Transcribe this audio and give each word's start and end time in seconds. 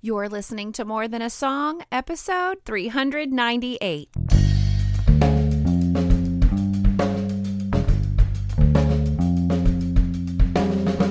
You're 0.00 0.28
listening 0.28 0.70
to 0.74 0.84
More 0.84 1.08
Than 1.08 1.22
a 1.22 1.28
Song, 1.28 1.82
episode 1.90 2.58
398. 2.64 4.08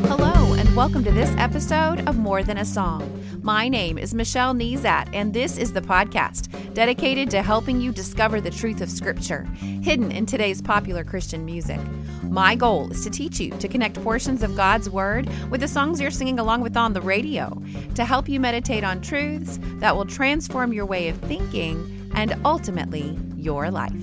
Hello, 0.06 0.54
and 0.54 0.74
welcome 0.74 1.04
to 1.04 1.12
this 1.12 1.30
episode 1.38 2.08
of 2.08 2.18
More 2.18 2.44
Than 2.44 2.60
a 2.60 2.64
Song. 2.64 3.22
My 3.42 3.68
name 3.68 3.98
is 3.98 4.14
Michelle 4.14 4.54
Nezat, 4.54 5.10
and 5.12 5.34
this 5.34 5.58
is 5.58 5.74
the 5.74 5.82
podcast 5.82 6.74
dedicated 6.74 7.30
to 7.32 7.42
helping 7.42 7.82
you 7.82 7.92
discover 7.92 8.40
the 8.40 8.52
truth 8.52 8.80
of 8.80 8.90
Scripture 8.90 9.44
hidden 9.82 10.14
in 10.14 10.26
today's 10.26 10.62
popular 10.62 11.04
Christian 11.04 11.44
music. 11.44 11.82
My 12.24 12.56
goal 12.56 12.92
is 12.92 13.04
to 13.04 13.10
teach 13.10 13.40
you 13.40 13.52
to 13.52 13.68
connect 13.68 14.02
portions 14.04 14.44
of 14.44 14.56
God's 14.56 14.90
Word 14.90 15.30
with 15.50 15.62
the 15.62 15.68
songs 15.68 16.02
you're 16.02 16.12
singing 16.12 16.40
along 16.40 16.62
with 16.62 16.76
on 16.76 16.94
the 16.94 17.02
radio, 17.02 17.62
to 17.96 18.06
help 18.06 18.28
you 18.28 18.40
meditate 18.40 18.84
on 18.84 19.02
truths 19.02 19.60
that 19.80 19.96
will 19.96 20.06
transform 20.06 20.74
your 20.74 20.86
way 20.86 21.08
of 21.08 21.18
thinking 21.20 22.12
and 22.16 22.36
ultimately 22.46 23.18
your 23.36 23.72
life. 23.72 23.94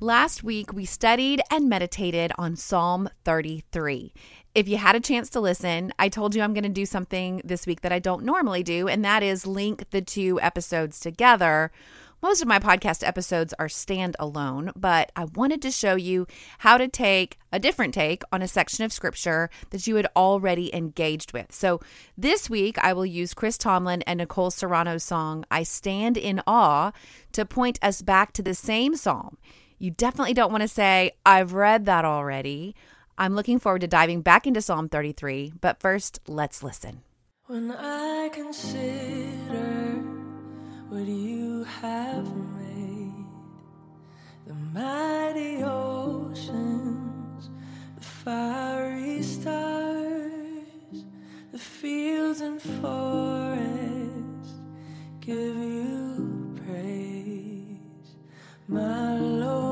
Last 0.00 0.44
week, 0.44 0.72
we 0.74 0.84
studied 0.84 1.40
and 1.50 1.68
meditated 1.68 2.30
on 2.36 2.54
Psalm 2.54 3.08
33. 3.24 4.12
If 4.54 4.68
you 4.68 4.76
had 4.76 4.94
a 4.94 5.00
chance 5.00 5.30
to 5.30 5.40
listen, 5.40 5.92
I 5.98 6.08
told 6.08 6.34
you 6.34 6.42
I'm 6.42 6.54
going 6.54 6.64
to 6.64 6.70
do 6.70 6.86
something 6.86 7.40
this 7.44 7.66
week 7.66 7.80
that 7.80 7.92
I 7.92 7.98
don't 7.98 8.24
normally 8.24 8.62
do, 8.62 8.88
and 8.88 9.04
that 9.04 9.22
is 9.22 9.46
link 9.46 9.90
the 9.90 10.02
two 10.02 10.38
episodes 10.40 11.00
together. 11.00 11.72
Most 12.26 12.42
of 12.42 12.48
my 12.48 12.58
podcast 12.58 13.06
episodes 13.06 13.54
are 13.56 13.68
standalone, 13.68 14.72
but 14.74 15.12
I 15.14 15.26
wanted 15.26 15.62
to 15.62 15.70
show 15.70 15.94
you 15.94 16.26
how 16.58 16.76
to 16.76 16.88
take 16.88 17.38
a 17.52 17.60
different 17.60 17.94
take 17.94 18.24
on 18.32 18.42
a 18.42 18.48
section 18.48 18.84
of 18.84 18.92
scripture 18.92 19.48
that 19.70 19.86
you 19.86 19.94
had 19.94 20.08
already 20.16 20.74
engaged 20.74 21.32
with. 21.32 21.52
So 21.52 21.78
this 22.18 22.50
week, 22.50 22.78
I 22.78 22.94
will 22.94 23.06
use 23.06 23.32
Chris 23.32 23.56
Tomlin 23.56 24.02
and 24.08 24.18
Nicole 24.18 24.50
Serrano's 24.50 25.04
song, 25.04 25.44
I 25.52 25.62
Stand 25.62 26.16
in 26.16 26.42
Awe, 26.48 26.90
to 27.30 27.46
point 27.46 27.78
us 27.80 28.02
back 28.02 28.32
to 28.32 28.42
the 28.42 28.54
same 28.54 28.96
psalm. 28.96 29.38
You 29.78 29.92
definitely 29.92 30.34
don't 30.34 30.50
want 30.50 30.62
to 30.62 30.68
say, 30.68 31.12
I've 31.24 31.52
read 31.52 31.84
that 31.84 32.04
already. 32.04 32.74
I'm 33.16 33.36
looking 33.36 33.60
forward 33.60 33.82
to 33.82 33.86
diving 33.86 34.22
back 34.22 34.48
into 34.48 34.60
Psalm 34.60 34.88
33, 34.88 35.52
but 35.60 35.78
first, 35.78 36.18
let's 36.26 36.60
listen. 36.64 37.02
When 37.46 37.70
I 37.70 38.30
consider 38.32 39.95
what 40.88 41.06
you 41.06 41.64
have 41.64 42.26
made, 42.56 43.26
the 44.46 44.54
mighty 44.54 45.62
oceans, 45.64 47.50
the 47.96 48.04
fiery 48.04 49.20
stars, 49.22 51.04
the 51.50 51.58
fields 51.58 52.40
and 52.40 52.62
forests 52.62 54.54
give 55.20 55.56
you 55.56 56.56
praise, 56.64 58.16
my 58.68 59.18
Lord, 59.18 59.65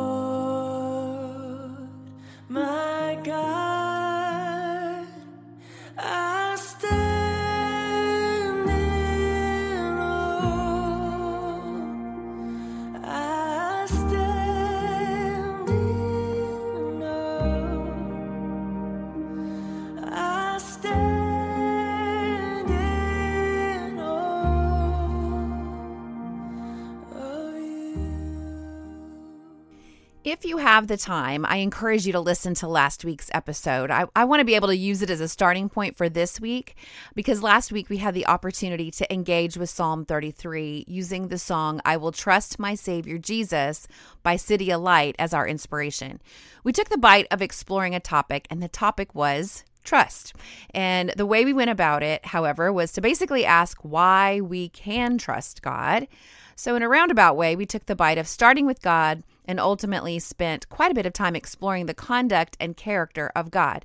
If 30.24 30.46
you 30.46 30.56
have 30.56 30.86
the 30.86 30.96
time, 30.96 31.44
I 31.44 31.56
encourage 31.56 32.06
you 32.06 32.12
to 32.14 32.20
listen 32.20 32.54
to 32.54 32.66
last 32.66 33.04
week's 33.04 33.28
episode. 33.34 33.90
I, 33.90 34.06
I 34.16 34.24
want 34.24 34.40
to 34.40 34.46
be 34.46 34.54
able 34.54 34.68
to 34.68 34.76
use 34.76 35.02
it 35.02 35.10
as 35.10 35.20
a 35.20 35.28
starting 35.28 35.68
point 35.68 35.98
for 35.98 36.08
this 36.08 36.40
week 36.40 36.76
because 37.14 37.42
last 37.42 37.70
week 37.70 37.90
we 37.90 37.98
had 37.98 38.14
the 38.14 38.26
opportunity 38.26 38.90
to 38.92 39.12
engage 39.12 39.58
with 39.58 39.68
Psalm 39.68 40.06
33 40.06 40.86
using 40.88 41.28
the 41.28 41.36
song 41.36 41.78
I 41.84 41.98
Will 41.98 42.10
Trust 42.10 42.58
My 42.58 42.74
Savior 42.74 43.18
Jesus 43.18 43.86
by 44.22 44.36
CityAlight 44.36 45.14
as 45.18 45.34
our 45.34 45.46
inspiration. 45.46 46.22
We 46.62 46.72
took 46.72 46.88
the 46.88 46.96
bite 46.96 47.26
of 47.30 47.42
exploring 47.42 47.94
a 47.94 48.00
topic, 48.00 48.46
and 48.48 48.62
the 48.62 48.68
topic 48.68 49.14
was 49.14 49.62
trust. 49.84 50.34
And 50.72 51.12
the 51.16 51.26
way 51.26 51.44
we 51.44 51.52
went 51.52 51.70
about 51.70 52.02
it, 52.02 52.26
however, 52.26 52.72
was 52.72 52.92
to 52.92 53.00
basically 53.00 53.44
ask 53.44 53.78
why 53.82 54.40
we 54.40 54.68
can 54.70 55.18
trust 55.18 55.62
God. 55.62 56.08
So, 56.56 56.76
in 56.76 56.82
a 56.82 56.88
roundabout 56.88 57.36
way, 57.36 57.56
we 57.56 57.66
took 57.66 57.86
the 57.86 57.96
bite 57.96 58.18
of 58.18 58.28
starting 58.28 58.64
with 58.64 58.80
God 58.80 59.24
and 59.46 59.60
ultimately 59.60 60.18
spent 60.18 60.68
quite 60.68 60.90
a 60.90 60.94
bit 60.94 61.06
of 61.06 61.12
time 61.12 61.36
exploring 61.36 61.86
the 61.86 61.94
conduct 61.94 62.56
and 62.60 62.76
character 62.76 63.30
of 63.36 63.50
God. 63.50 63.84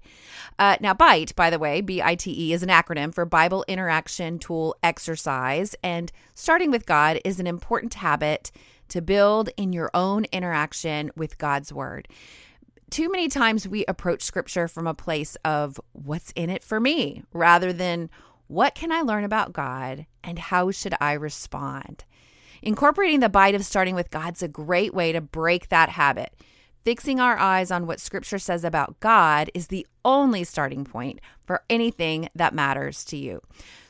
Uh, 0.58 0.78
now, 0.80 0.94
BITE, 0.94 1.36
by 1.36 1.50
the 1.50 1.60
way, 1.60 1.82
B 1.82 2.02
I 2.02 2.16
T 2.16 2.32
E, 2.32 2.54
is 2.54 2.64
an 2.64 2.70
acronym 2.70 3.14
for 3.14 3.26
Bible 3.26 3.66
Interaction 3.68 4.40
Tool 4.40 4.76
Exercise. 4.84 5.76
And 5.84 6.12
starting 6.34 6.72
with 6.72 6.86
God 6.86 7.20
is 7.26 7.40
an 7.40 7.48
important 7.48 7.96
habit 7.96 8.52
to 8.90 9.02
build 9.02 9.50
in 9.58 9.74
your 9.74 9.92
own 9.94 10.26
interaction 10.32 11.12
with 11.16 11.38
God's 11.38 11.74
Word 11.74 12.08
too 12.92 13.10
many 13.12 13.28
times 13.28 13.68
we 13.68 13.86
approach 13.88 14.22
scripture 14.24 14.68
from 14.68 14.88
a 14.88 14.94
place 14.94 15.38
of 15.46 15.80
what's 15.94 16.32
in 16.32 16.50
it 16.50 16.64
for 16.64 16.80
me 16.80 17.24
rather 17.34 17.72
than 17.74 18.10
what 18.48 18.76
can 18.76 18.92
I 18.92 19.02
learn 19.02 19.24
about 19.24 19.54
God 19.54 20.06
and 20.24 20.40
how 20.40 20.72
should 20.72 20.96
I 21.00 21.14
respond. 21.14 22.06
Incorporating 22.62 23.20
the 23.20 23.30
bite 23.30 23.56
of 23.56 23.64
starting 23.64 23.96
with 23.96 24.10
God's 24.10 24.42
a 24.42 24.48
great 24.48 24.94
way 24.94 25.12
to 25.12 25.22
break 25.22 25.70
that 25.70 25.90
habit. 25.90 26.34
Fixing 26.86 27.20
our 27.20 27.38
eyes 27.38 27.72
on 27.72 27.86
what 27.86 28.00
scripture 28.00 28.40
says 28.40 28.64
about 28.64 29.00
God 29.00 29.52
is 29.54 29.68
the 29.68 29.86
only 30.06 30.44
starting 30.44 30.86
point 30.86 31.20
for 31.46 31.64
anything 31.70 32.30
that 32.34 32.54
matters 32.54 33.04
to 33.06 33.18
you. 33.18 33.42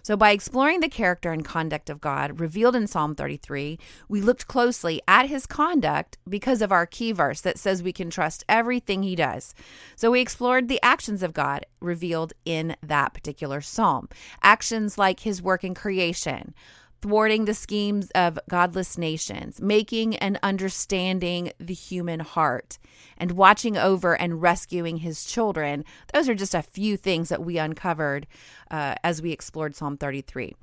So, 0.01 0.17
by 0.17 0.31
exploring 0.31 0.79
the 0.79 0.89
character 0.89 1.31
and 1.31 1.45
conduct 1.45 1.89
of 1.89 2.01
God 2.01 2.39
revealed 2.39 2.75
in 2.75 2.87
Psalm 2.87 3.13
33, 3.13 3.77
we 4.07 4.21
looked 4.21 4.47
closely 4.47 5.01
at 5.07 5.29
his 5.29 5.45
conduct 5.45 6.17
because 6.27 6.63
of 6.63 6.71
our 6.71 6.87
key 6.87 7.11
verse 7.11 7.41
that 7.41 7.59
says 7.59 7.83
we 7.83 7.93
can 7.93 8.09
trust 8.09 8.43
everything 8.49 9.03
he 9.03 9.15
does. 9.15 9.53
So, 9.95 10.09
we 10.09 10.19
explored 10.19 10.67
the 10.67 10.81
actions 10.81 11.21
of 11.21 11.33
God 11.33 11.65
revealed 11.79 12.33
in 12.43 12.75
that 12.81 13.13
particular 13.13 13.61
psalm. 13.61 14.09
Actions 14.41 14.97
like 14.97 15.19
his 15.19 15.43
work 15.43 15.63
in 15.63 15.75
creation, 15.75 16.55
thwarting 17.01 17.45
the 17.45 17.53
schemes 17.53 18.09
of 18.11 18.39
godless 18.49 18.97
nations, 18.97 19.61
making 19.61 20.15
and 20.17 20.39
understanding 20.43 21.51
the 21.59 21.73
human 21.73 22.19
heart, 22.19 22.77
and 23.17 23.31
watching 23.31 23.77
over 23.77 24.19
and 24.19 24.41
rescuing 24.41 24.97
his 24.97 25.25
children. 25.25 25.85
Those 26.13 26.27
are 26.27 26.35
just 26.35 26.55
a 26.55 26.61
few 26.61 26.97
things 26.97 27.29
that 27.29 27.43
we 27.43 27.57
uncovered 27.57 28.27
uh, 28.71 28.95
as 29.03 29.21
we 29.21 29.31
explored 29.31 29.75
Psalm 29.75 29.97
33. 29.97 30.55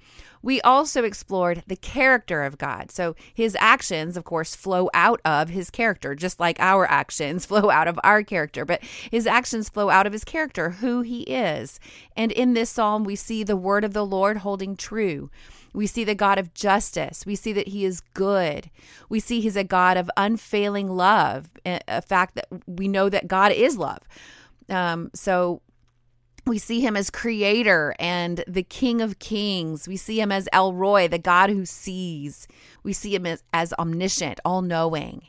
We 0.42 0.60
also 0.60 1.02
explored 1.02 1.64
the 1.66 1.76
character 1.76 2.44
of 2.44 2.58
God. 2.58 2.91
So 2.92 3.16
his 3.34 3.56
actions, 3.58 4.16
of 4.16 4.24
course, 4.24 4.54
flow 4.54 4.89
out 4.94 5.21
of 5.24 5.48
his 5.48 5.71
character, 5.71 6.15
just 6.15 6.39
like 6.39 6.60
our 6.60 6.89
actions 6.89 7.47
flow 7.47 7.71
out 7.71 7.89
of 7.89 7.98
our 8.04 8.22
character. 8.22 8.65
But 8.65 8.82
his 9.10 9.27
actions 9.27 9.68
flow 9.68 9.91
out 9.91 10.06
of 10.06 10.12
his 10.12 10.24
character, 10.24 10.71
who 10.71 11.03
he 11.03 11.22
is. 11.22 11.80
And 12.16 12.30
in 12.30 12.54
this 12.54 12.71
psalm, 12.71 13.04
we 13.04 13.16
see 13.16 13.42
the 13.42 13.56
word 13.56 13.84
of 13.84 13.92
the 13.92 14.06
Lord 14.06 14.39
holding 14.39 14.77
true. 14.77 15.30
We 15.77 15.87
see 15.87 16.05
the 16.05 16.15
God 16.15 16.39
of 16.39 16.55
justice. 16.55 17.27
We 17.27 17.34
see 17.37 17.53
that 17.53 17.69
he 17.69 17.84
is 17.84 18.01
good. 18.01 18.71
We 19.11 19.21
see 19.21 19.43
he's 19.43 19.57
a 19.57 19.63
God 19.63 19.99
of 19.99 20.11
unfailing 20.17 20.89
love, 20.89 21.51
a 21.67 22.01
fact 22.01 22.34
that 22.37 22.49
we 22.67 22.89
know 22.89 23.11
that 23.11 23.28
God 23.28 23.53
is 23.53 23.77
love. 23.77 24.01
Um, 24.71 25.11
so 25.15 25.61
we 26.47 26.57
see 26.57 26.81
him 26.81 26.97
as 26.97 27.11
creator 27.11 27.95
and 27.99 28.43
the 28.49 28.63
king 28.63 29.03
of 29.03 29.19
kings. 29.19 29.87
We 29.87 29.99
see 29.99 30.19
him 30.19 30.33
as 30.33 30.49
El 30.51 30.73
Roi, 30.73 31.09
the 31.09 31.19
God 31.19 31.51
who 31.51 31.67
sees. 31.67 32.49
We 32.83 32.95
see 32.95 33.15
him 33.15 33.27
as, 33.27 33.43
as 33.53 33.75
omniscient, 33.75 34.41
all 34.47 34.63
knowing. 34.63 35.28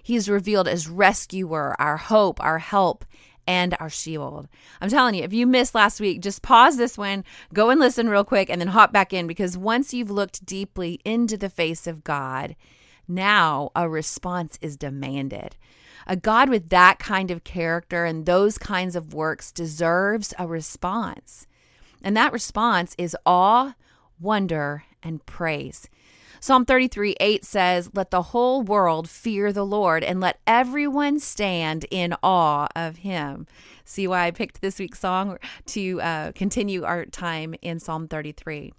He 0.00 0.14
is 0.14 0.28
revealed 0.28 0.68
as 0.68 0.88
rescuer, 0.88 1.74
our 1.80 1.96
hope, 1.96 2.40
our 2.40 2.60
help, 2.60 3.04
and 3.48 3.74
our 3.80 3.88
shield. 3.88 4.46
I'm 4.78 4.90
telling 4.90 5.14
you, 5.14 5.24
if 5.24 5.32
you 5.32 5.46
missed 5.46 5.74
last 5.74 6.00
week, 6.00 6.20
just 6.20 6.42
pause 6.42 6.76
this 6.76 6.98
one, 6.98 7.24
go 7.54 7.70
and 7.70 7.80
listen 7.80 8.10
real 8.10 8.22
quick, 8.22 8.50
and 8.50 8.60
then 8.60 8.68
hop 8.68 8.92
back 8.92 9.14
in 9.14 9.26
because 9.26 9.56
once 9.56 9.94
you've 9.94 10.10
looked 10.10 10.44
deeply 10.44 11.00
into 11.02 11.38
the 11.38 11.48
face 11.48 11.86
of 11.86 12.04
God, 12.04 12.54
Now 13.08 13.70
a 13.74 13.88
response 13.88 14.58
is 14.60 14.76
demanded. 14.76 15.56
A 16.06 16.14
God 16.14 16.50
with 16.50 16.68
that 16.68 16.98
kind 16.98 17.30
of 17.30 17.42
character 17.42 18.04
and 18.04 18.26
those 18.26 18.58
kinds 18.58 18.94
of 18.94 19.14
works 19.14 19.50
deserves 19.50 20.34
a 20.38 20.46
response. 20.46 21.46
And 22.02 22.14
that 22.16 22.32
response 22.34 22.94
is 22.98 23.16
awe, 23.24 23.74
wonder, 24.20 24.84
and 25.02 25.24
praise. 25.24 25.88
Psalm 26.40 26.64
33 26.64 27.16
8 27.20 27.44
says, 27.44 27.90
Let 27.94 28.10
the 28.10 28.22
whole 28.22 28.62
world 28.62 29.08
fear 29.08 29.52
the 29.52 29.66
Lord 29.66 30.04
and 30.04 30.20
let 30.20 30.40
everyone 30.46 31.18
stand 31.18 31.86
in 31.90 32.14
awe 32.22 32.68
of 32.76 32.98
him. 32.98 33.46
See 33.84 34.06
why 34.06 34.26
I 34.26 34.30
picked 34.30 34.60
this 34.60 34.78
week's 34.78 35.00
song 35.00 35.38
to 35.66 36.00
uh, 36.00 36.32
continue 36.32 36.84
our 36.84 37.06
time 37.06 37.54
in 37.62 37.80
Psalm 37.80 38.06
33. 38.06 38.72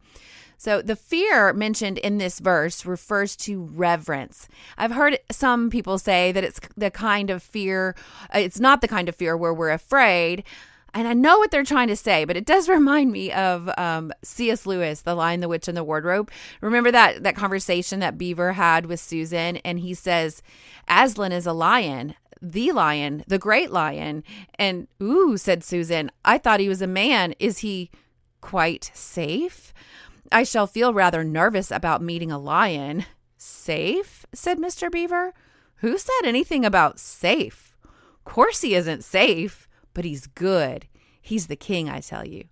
So, 0.58 0.82
the 0.82 0.98
fear 0.98 1.54
mentioned 1.54 1.98
in 2.00 2.18
this 2.18 2.40
verse 2.40 2.86
refers 2.86 3.38
to 3.38 3.70
reverence. 3.74 4.50
I've 4.78 4.92
heard 4.92 5.18
some 5.32 5.70
people 5.70 5.98
say 5.98 6.34
that 6.34 6.44
it's 6.44 6.60
the 6.76 6.92
kind 6.92 7.30
of 7.30 7.42
fear, 7.42 7.96
uh, 8.36 8.40
it's 8.40 8.60
not 8.60 8.82
the 8.82 8.88
kind 8.90 9.08
of 9.08 9.16
fear 9.16 9.38
where 9.38 9.54
we're 9.54 9.72
afraid. 9.72 10.44
And 10.94 11.08
I 11.08 11.14
know 11.14 11.38
what 11.38 11.52
they're 11.52 11.64
trying 11.64 11.88
to 11.90 11.96
say, 11.96 12.26
but 12.26 12.38
it 12.38 12.46
does 12.46 12.70
remind 12.70 13.12
me 13.12 13.32
of 13.32 13.70
um, 13.78 14.12
C.S. 14.24 14.66
Lewis, 14.66 15.02
The 15.02 15.16
Lion, 15.16 15.40
the 15.40 15.48
Witch, 15.48 15.68
and 15.68 15.78
the 15.78 15.84
Wardrobe. 15.84 16.32
Remember 16.62 16.92
that 16.92 17.24
that 17.24 17.36
conversation 17.36 18.00
that 18.00 18.18
Beaver 18.18 18.54
had 18.54 18.86
with 18.86 19.00
Susan, 19.00 19.58
and 19.58 19.80
he 19.80 19.94
says, 19.94 20.42
"Aslan 20.88 21.32
is 21.32 21.46
a 21.46 21.54
lion, 21.54 22.16
the 22.42 22.72
lion, 22.72 23.24
the 23.28 23.40
great 23.40 23.72
lion." 23.72 24.24
And 24.56 24.88
ooh, 25.02 25.38
said 25.38 25.64
Susan, 25.64 26.12
"I 26.26 26.38
thought 26.38 26.60
he 26.60 26.70
was 26.70 26.82
a 26.82 26.88
man. 26.88 27.34
Is 27.40 27.60
he 27.60 27.92
quite 28.42 28.92
safe? 28.94 29.74
I 30.32 30.44
shall 30.44 30.68
feel 30.68 30.94
rather 30.94 31.24
nervous 31.24 31.72
about 31.72 32.02
meeting 32.02 32.32
a 32.32 32.40
lion." 32.40 33.06
Safe? 33.42 34.26
said 34.34 34.58
Mr. 34.58 34.92
Beaver. 34.92 35.34
Who 35.78 35.98
said 35.98 36.26
anything 36.26 36.66
about 36.66 37.00
safe? 37.00 37.78
Course 38.26 38.60
he 38.62 38.76
isn't 38.76 39.06
safe 39.06 39.69
but 40.00 40.06
he's 40.06 40.28
good. 40.28 40.88
He's 41.22 41.48
the 41.48 41.58
king, 41.58 41.90
I 41.90 42.00
tell 42.00 42.26
you. 42.26 42.46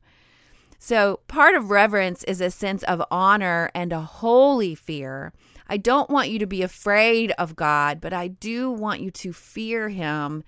So, 0.80 1.22
part 1.30 1.56
of 1.56 1.72
reverence 1.72 2.26
is 2.26 2.42
a 2.42 2.52
sense 2.52 2.84
of 2.84 3.02
honor 3.10 3.72
and 3.74 3.94
a 3.94 4.02
holy 4.02 4.76
fear. 4.76 5.32
I 5.70 5.78
don't 5.78 6.10
want 6.10 6.30
you 6.30 6.40
to 6.40 6.46
be 6.46 6.62
afraid 6.62 7.32
of 7.38 7.56
God, 7.56 8.02
but 8.02 8.12
I 8.12 8.28
do 8.28 8.70
want 8.70 9.00
you 9.00 9.12
to 9.12 9.32
fear 9.32 9.88
him. 9.88 10.44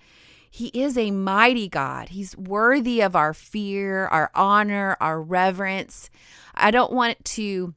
He 0.51 0.67
is 0.73 0.97
a 0.97 1.11
mighty 1.11 1.69
God. 1.69 2.09
He's 2.09 2.35
worthy 2.35 2.99
of 2.99 3.15
our 3.15 3.33
fear, 3.33 4.07
our 4.07 4.29
honor, 4.35 4.97
our 4.99 5.21
reverence. 5.21 6.09
I 6.53 6.69
don't 6.69 6.91
want 6.91 7.23
to 7.23 7.75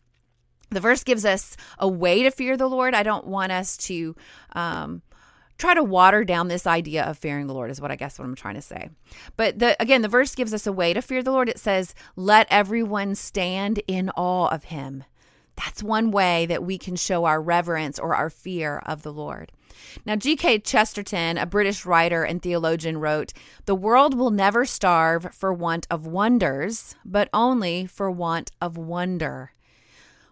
the 0.71 0.81
verse 0.81 1.05
gives 1.05 1.25
us 1.25 1.57
a 1.79 1.87
way 1.87 2.25
to 2.25 2.33
fear 2.33 2.57
the 2.57 2.69
Lord. 2.69 2.93
I 2.93 3.05
don't 3.05 3.29
want 3.29 3.53
us 3.53 3.77
to 3.77 4.17
um, 4.55 5.03
try 5.63 5.75
to 5.75 5.83
water 5.83 6.25
down 6.25 6.49
this 6.49 6.67
idea 6.67 7.05
of 7.05 7.17
fearing 7.17 7.47
the 7.47 7.55
Lord 7.55 7.71
is 7.71 7.81
what 7.81 7.93
I 7.93 7.97
guess 7.97 8.19
what 8.19 8.25
I'm 8.25 8.35
trying 8.35 8.57
to 8.57 8.63
say. 8.63 8.91
But 9.37 9.61
the 9.61 9.81
again, 9.81 10.03
the 10.03 10.09
verse 10.09 10.35
gives 10.35 10.53
us 10.53 10.67
a 10.67 10.73
way 10.73 10.93
to 10.93 11.01
fear 11.01 11.23
the 11.23 11.31
Lord. 11.31 11.49
It 11.49 11.61
says, 11.61 11.95
"Let 12.17 12.49
everyone 12.51 13.15
stand 13.15 13.81
in 13.87 14.11
awe 14.11 14.49
of 14.49 14.65
him." 14.65 15.05
That's 15.55 15.83
one 15.83 16.11
way 16.11 16.47
that 16.47 16.65
we 16.65 16.79
can 16.79 16.97
show 16.97 17.25
our 17.27 17.41
reverence 17.41 17.99
or 17.99 18.15
our 18.17 18.31
fear 18.31 18.83
of 18.87 19.03
the 19.03 19.13
Lord. 19.13 19.53
Now, 20.05 20.17
G.K. 20.17 20.61
Chesterton, 20.61 21.39
a 21.39 21.47
British 21.47 21.85
writer 21.85 22.25
and 22.25 22.43
theologian, 22.43 22.99
wrote 22.99 23.33
The 23.67 23.75
world 23.75 24.15
will 24.17 24.31
never 24.31 24.65
starve 24.65 25.35
for 25.35 25.53
want 25.53 25.87
of 25.91 26.07
wonders, 26.07 26.97
but 27.05 27.29
only 27.33 27.87
for 27.87 28.11
want 28.11 28.51
of 28.61 28.77
wonder. 28.77 29.53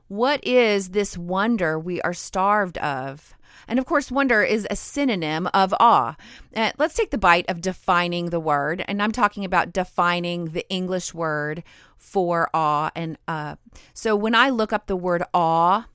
What 0.08 0.44
is 0.44 0.90
this 0.90 1.16
wonder 1.16 1.78
we 1.78 2.00
are 2.02 2.14
starved 2.14 2.78
of? 2.78 3.34
And 3.70 3.78
of 3.78 3.86
course, 3.86 4.10
wonder 4.10 4.42
is 4.42 4.66
a 4.68 4.76
synonym 4.76 5.46
of 5.54 5.72
awe. 5.78 6.16
Uh, 6.54 6.72
let's 6.76 6.94
take 6.94 7.10
the 7.10 7.18
bite 7.18 7.48
of 7.48 7.60
defining 7.60 8.30
the 8.30 8.40
word. 8.40 8.84
And 8.88 9.00
I'm 9.00 9.12
talking 9.12 9.44
about 9.44 9.72
defining 9.72 10.46
the 10.46 10.68
English 10.68 11.14
word 11.14 11.62
for 11.96 12.50
awe. 12.52 12.90
And 12.96 13.16
uh, 13.28 13.54
so 13.94 14.16
when 14.16 14.34
I 14.34 14.50
look 14.50 14.72
up 14.72 14.86
the 14.86 14.96
word 14.96 15.22
awe, 15.32 15.86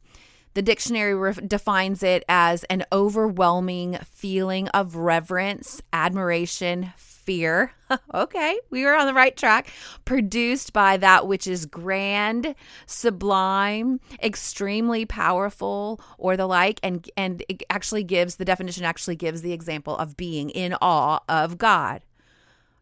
the 0.54 0.62
dictionary 0.62 1.14
re- 1.14 1.34
defines 1.34 2.02
it 2.02 2.24
as 2.30 2.64
an 2.66 2.86
overwhelming 2.94 3.98
feeling 4.06 4.70
of 4.70 4.96
reverence, 4.96 5.82
admiration, 5.92 6.94
fear. 7.26 7.74
okay, 8.14 8.58
we 8.70 8.84
were 8.84 8.96
on 8.96 9.08
the 9.08 9.14
right 9.14 9.36
track. 9.36 9.72
Produced 10.06 10.74
by 10.74 10.98
that 10.98 11.28
which 11.28 11.48
is 11.48 11.66
grand, 11.66 12.56
sublime, 12.86 14.00
extremely 14.22 15.06
powerful, 15.06 16.00
or 16.18 16.38
the 16.38 16.48
like, 16.48 16.80
and 16.84 17.10
and 17.18 17.44
it 17.50 17.64
actually 17.70 18.04
gives 18.04 18.36
the 18.36 18.46
definition 18.46 18.86
actually 18.86 19.16
gives 19.16 19.42
the 19.42 19.54
example 19.54 19.98
of 19.98 20.18
being 20.18 20.50
in 20.50 20.74
awe 20.82 21.20
of 21.28 21.58
God. 21.58 22.02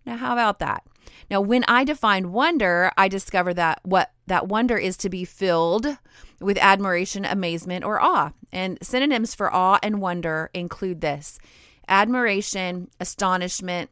Now, 0.06 0.18
how 0.18 0.34
about 0.34 0.60
that? 0.60 0.84
Now, 1.30 1.42
when 1.42 1.64
I 1.68 1.84
define 1.84 2.32
wonder, 2.32 2.92
I 2.98 3.08
discover 3.08 3.54
that 3.54 3.80
what 3.84 4.12
that 4.28 4.48
wonder 4.48 4.78
is 4.78 4.98
to 4.98 5.10
be 5.10 5.26
filled 5.26 5.98
with 6.40 6.58
admiration, 6.58 7.26
amazement, 7.26 7.86
or 7.86 8.02
awe. 8.02 8.32
And 8.52 8.78
synonyms 8.82 9.34
for 9.34 9.54
awe 9.54 9.80
and 9.82 10.02
wonder 10.02 10.50
include 10.54 11.02
this 11.02 11.40
admiration, 11.88 12.90
astonishment, 13.00 13.90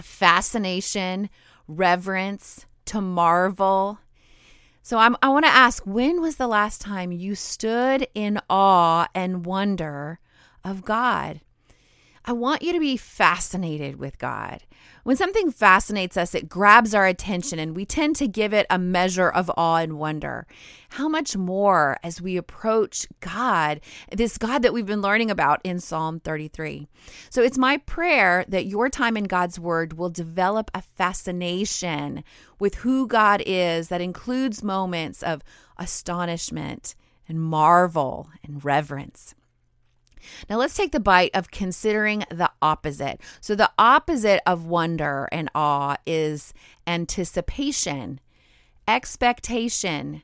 fascination, 0.00 1.28
reverence, 1.68 2.66
to 2.86 3.00
marvel. 3.00 3.98
So 4.82 4.98
I'm, 4.98 5.16
I 5.22 5.28
want 5.28 5.44
to 5.44 5.50
ask 5.50 5.84
when 5.86 6.20
was 6.20 6.36
the 6.36 6.48
last 6.48 6.80
time 6.80 7.12
you 7.12 7.34
stood 7.34 8.06
in 8.14 8.40
awe 8.50 9.06
and 9.14 9.46
wonder 9.46 10.18
of 10.64 10.84
God? 10.84 11.40
I 12.24 12.32
want 12.32 12.62
you 12.62 12.72
to 12.72 12.78
be 12.78 12.96
fascinated 12.96 13.96
with 13.96 14.18
God. 14.18 14.62
When 15.02 15.16
something 15.16 15.50
fascinates 15.50 16.16
us, 16.16 16.36
it 16.36 16.48
grabs 16.48 16.94
our 16.94 17.06
attention 17.06 17.58
and 17.58 17.74
we 17.74 17.84
tend 17.84 18.14
to 18.16 18.28
give 18.28 18.52
it 18.52 18.66
a 18.70 18.78
measure 18.78 19.28
of 19.28 19.50
awe 19.56 19.78
and 19.78 19.98
wonder. 19.98 20.46
How 20.90 21.08
much 21.08 21.36
more 21.36 21.98
as 22.04 22.22
we 22.22 22.36
approach 22.36 23.08
God, 23.18 23.80
this 24.12 24.38
God 24.38 24.62
that 24.62 24.72
we've 24.72 24.86
been 24.86 25.02
learning 25.02 25.32
about 25.32 25.60
in 25.64 25.80
Psalm 25.80 26.20
33. 26.20 26.86
So 27.28 27.42
it's 27.42 27.58
my 27.58 27.78
prayer 27.78 28.44
that 28.46 28.66
your 28.66 28.88
time 28.88 29.16
in 29.16 29.24
God's 29.24 29.58
Word 29.58 29.94
will 29.94 30.10
develop 30.10 30.70
a 30.72 30.82
fascination 30.82 32.22
with 32.60 32.76
who 32.76 33.08
God 33.08 33.42
is 33.44 33.88
that 33.88 34.00
includes 34.00 34.62
moments 34.62 35.24
of 35.24 35.42
astonishment 35.76 36.94
and 37.26 37.40
marvel 37.40 38.28
and 38.44 38.64
reverence. 38.64 39.34
Now 40.48 40.56
let's 40.56 40.76
take 40.76 40.92
the 40.92 41.00
bite 41.00 41.30
of 41.34 41.50
considering 41.50 42.24
the 42.30 42.50
opposite. 42.60 43.20
So, 43.40 43.54
the 43.54 43.70
opposite 43.78 44.40
of 44.46 44.66
wonder 44.66 45.28
and 45.32 45.48
awe 45.54 45.96
is 46.06 46.52
anticipation, 46.86 48.20
expectation, 48.86 50.22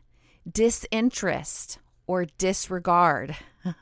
disinterest, 0.51 1.79
or 2.07 2.27
disregard. 2.39 3.37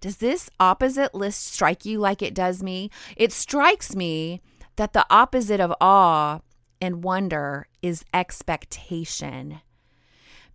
Does 0.00 0.18
this 0.18 0.50
opposite 0.60 1.14
list 1.14 1.46
strike 1.46 1.84
you 1.84 1.98
like 1.98 2.22
it 2.22 2.34
does 2.34 2.62
me? 2.62 2.90
It 3.16 3.32
strikes 3.32 3.96
me 3.96 4.42
that 4.76 4.92
the 4.92 5.06
opposite 5.10 5.60
of 5.60 5.74
awe 5.80 6.40
and 6.80 7.02
wonder 7.02 7.66
is 7.82 8.04
expectation 8.12 9.60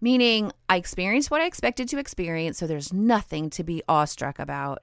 meaning 0.02 0.52
I 0.68 0.76
experienced 0.76 1.32
what 1.32 1.42
I 1.42 1.46
expected 1.46 1.88
to 1.90 2.00
experience, 2.00 2.58
so 2.58 2.68
there's 2.68 2.92
nothing 2.92 3.50
to 3.52 3.64
be 3.64 3.84
awestruck 3.88 4.40
about. 4.40 4.82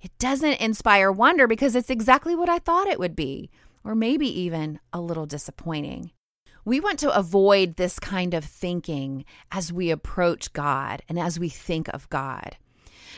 It 0.00 0.16
doesn't 0.18 0.60
inspire 0.60 1.10
wonder 1.10 1.46
because 1.46 1.74
it's 1.74 1.90
exactly 1.90 2.34
what 2.36 2.48
I 2.48 2.60
thought 2.60 2.86
it 2.86 3.00
would 3.00 3.16
be, 3.16 3.50
or 3.82 3.94
maybe 3.94 4.28
even 4.40 4.78
a 4.92 5.00
little 5.00 5.26
disappointing. 5.26 6.12
We 6.64 6.80
want 6.80 6.98
to 7.00 7.16
avoid 7.16 7.76
this 7.76 7.98
kind 7.98 8.34
of 8.34 8.44
thinking 8.44 9.24
as 9.52 9.72
we 9.72 9.90
approach 9.90 10.52
God 10.52 11.02
and 11.08 11.18
as 11.18 11.38
we 11.38 11.48
think 11.48 11.88
of 11.88 12.08
God. 12.08 12.56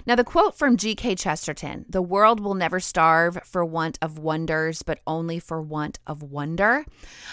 Now, 0.07 0.14
the 0.14 0.25
quote 0.25 0.57
from 0.57 0.76
G.K. 0.76 1.17
Chesterton 1.17 1.85
the 1.88 2.02
world 2.02 2.40
will 2.40 2.55
never 2.55 2.81
starve 2.81 3.38
for 3.45 3.64
want 3.64 3.99
of 4.00 4.19
wonders, 4.19 4.83
but 4.83 5.00
only 5.07 5.38
for 5.38 5.61
want 5.61 5.99
of 6.07 6.23
wonder 6.23 6.85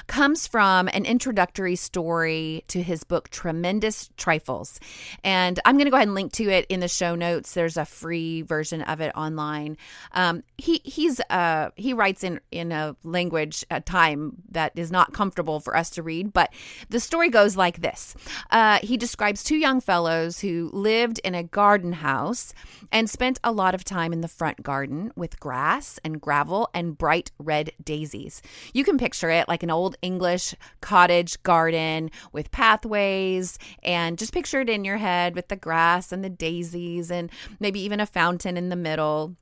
comes 0.07 0.48
from 0.48 0.88
an 0.89 1.05
introductory 1.05 1.75
story 1.75 2.63
to 2.67 2.81
his 2.81 3.03
book, 3.03 3.29
Tremendous 3.29 4.10
Trifles. 4.17 4.79
And 5.24 5.60
I'm 5.65 5.75
going 5.75 5.86
to 5.86 5.91
go 5.91 5.98
ahead 5.98 6.07
and 6.07 6.15
link 6.15 6.34
to 6.34 6.50
it 6.50 6.65
in 6.69 6.79
the 6.79 6.88
show 6.88 7.15
notes. 7.15 7.53
There's 7.53 7.77
a 7.77 7.86
free 7.86 8.41
version 8.41 8.81
of 8.84 9.01
it 9.01 9.12
online. 9.15 9.77
Um, 10.13 10.43
he, 10.57 10.81
he's, 10.84 11.19
uh, 11.29 11.69
he 11.75 11.93
writes 11.93 12.24
in, 12.24 12.39
in 12.51 12.72
a 12.72 12.95
language, 13.03 13.65
a 13.69 13.81
time 13.81 14.38
that 14.51 14.74
is 14.75 14.91
not 14.91 15.13
comfortable 15.13 15.60
for 15.60 15.75
us 15.75 15.89
to 15.91 16.03
read, 16.03 16.34
but 16.34 16.51
the 16.89 17.00
story 17.00 17.29
goes 17.29 17.55
like 17.55 17.81
this 17.81 18.15
uh, 18.51 18.79
He 18.81 18.98
describes 18.98 19.43
two 19.43 19.57
young 19.57 19.81
fellows 19.81 20.39
who 20.39 20.69
lived 20.74 21.19
in 21.24 21.36
a 21.36 21.43
garden 21.43 21.93
house 21.93 22.53
and 22.91 23.09
spent 23.09 23.39
a 23.43 23.51
lot 23.51 23.75
of 23.75 23.83
time 23.83 24.13
in 24.13 24.21
the 24.21 24.27
front 24.27 24.63
garden 24.63 25.12
with 25.15 25.39
grass 25.39 26.00
and 26.03 26.21
gravel 26.21 26.69
and 26.74 26.97
bright 26.97 27.31
red 27.38 27.71
daisies. 27.83 28.41
You 28.74 28.83
can 28.83 28.97
picture 28.97 29.29
it 29.29 29.47
like 29.47 29.63
an 29.63 29.71
old 29.71 29.95
English 30.01 30.55
cottage 30.81 31.41
garden 31.43 32.12
with 32.31 32.51
pathways 32.51 33.57
and 33.83 34.17
just 34.17 34.33
picture 34.33 34.62
it 34.62 34.69
in 34.69 34.85
your 34.85 34.97
head 34.97 35.35
with 35.35 35.47
the 35.47 35.55
grass 35.55 36.12
and 36.12 36.24
the 36.24 36.29
daisies 36.29 37.12
and 37.12 37.29
maybe 37.59 37.79
even 37.79 38.00
a 38.00 38.05
fountain 38.05 38.57
in 38.57 38.69
the 38.69 38.75
middle. 38.75 39.35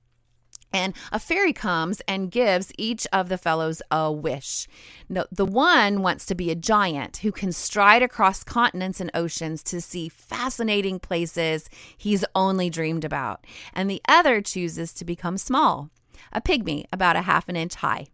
And 0.74 0.96
a 1.12 1.20
fairy 1.20 1.54
comes 1.54 2.02
and 2.08 2.32
gives 2.32 2.72
each 2.78 3.06
of 3.14 3.30
the 3.30 3.38
fellows 3.38 3.82
a 3.92 4.12
wish. 4.12 4.68
No, 5.08 5.26
the 5.32 5.46
one 5.46 6.02
wants 6.02 6.26
to 6.26 6.36
be 6.36 6.50
a 6.50 6.56
giant 6.56 7.18
who 7.18 7.32
can 7.32 7.52
stride 7.52 8.02
across 8.02 8.44
continents 8.44 9.00
and 9.00 9.12
oceans 9.14 9.62
to 9.64 9.80
see 9.80 10.10
fascinating 10.10 11.00
places 11.00 11.70
he's 11.96 12.26
only 12.34 12.72
dreamed 12.72 13.06
about. 13.06 13.46
And 13.74 13.90
the 13.90 14.02
other 14.08 14.42
chooses 14.42 14.94
to 14.94 15.06
become 15.06 15.38
small, 15.38 15.92
a 16.32 16.42
pygmy 16.42 16.86
about 16.92 17.16
a 17.16 17.22
half 17.22 17.48
an 17.48 17.56
inch 17.56 17.76
high. 17.76 18.08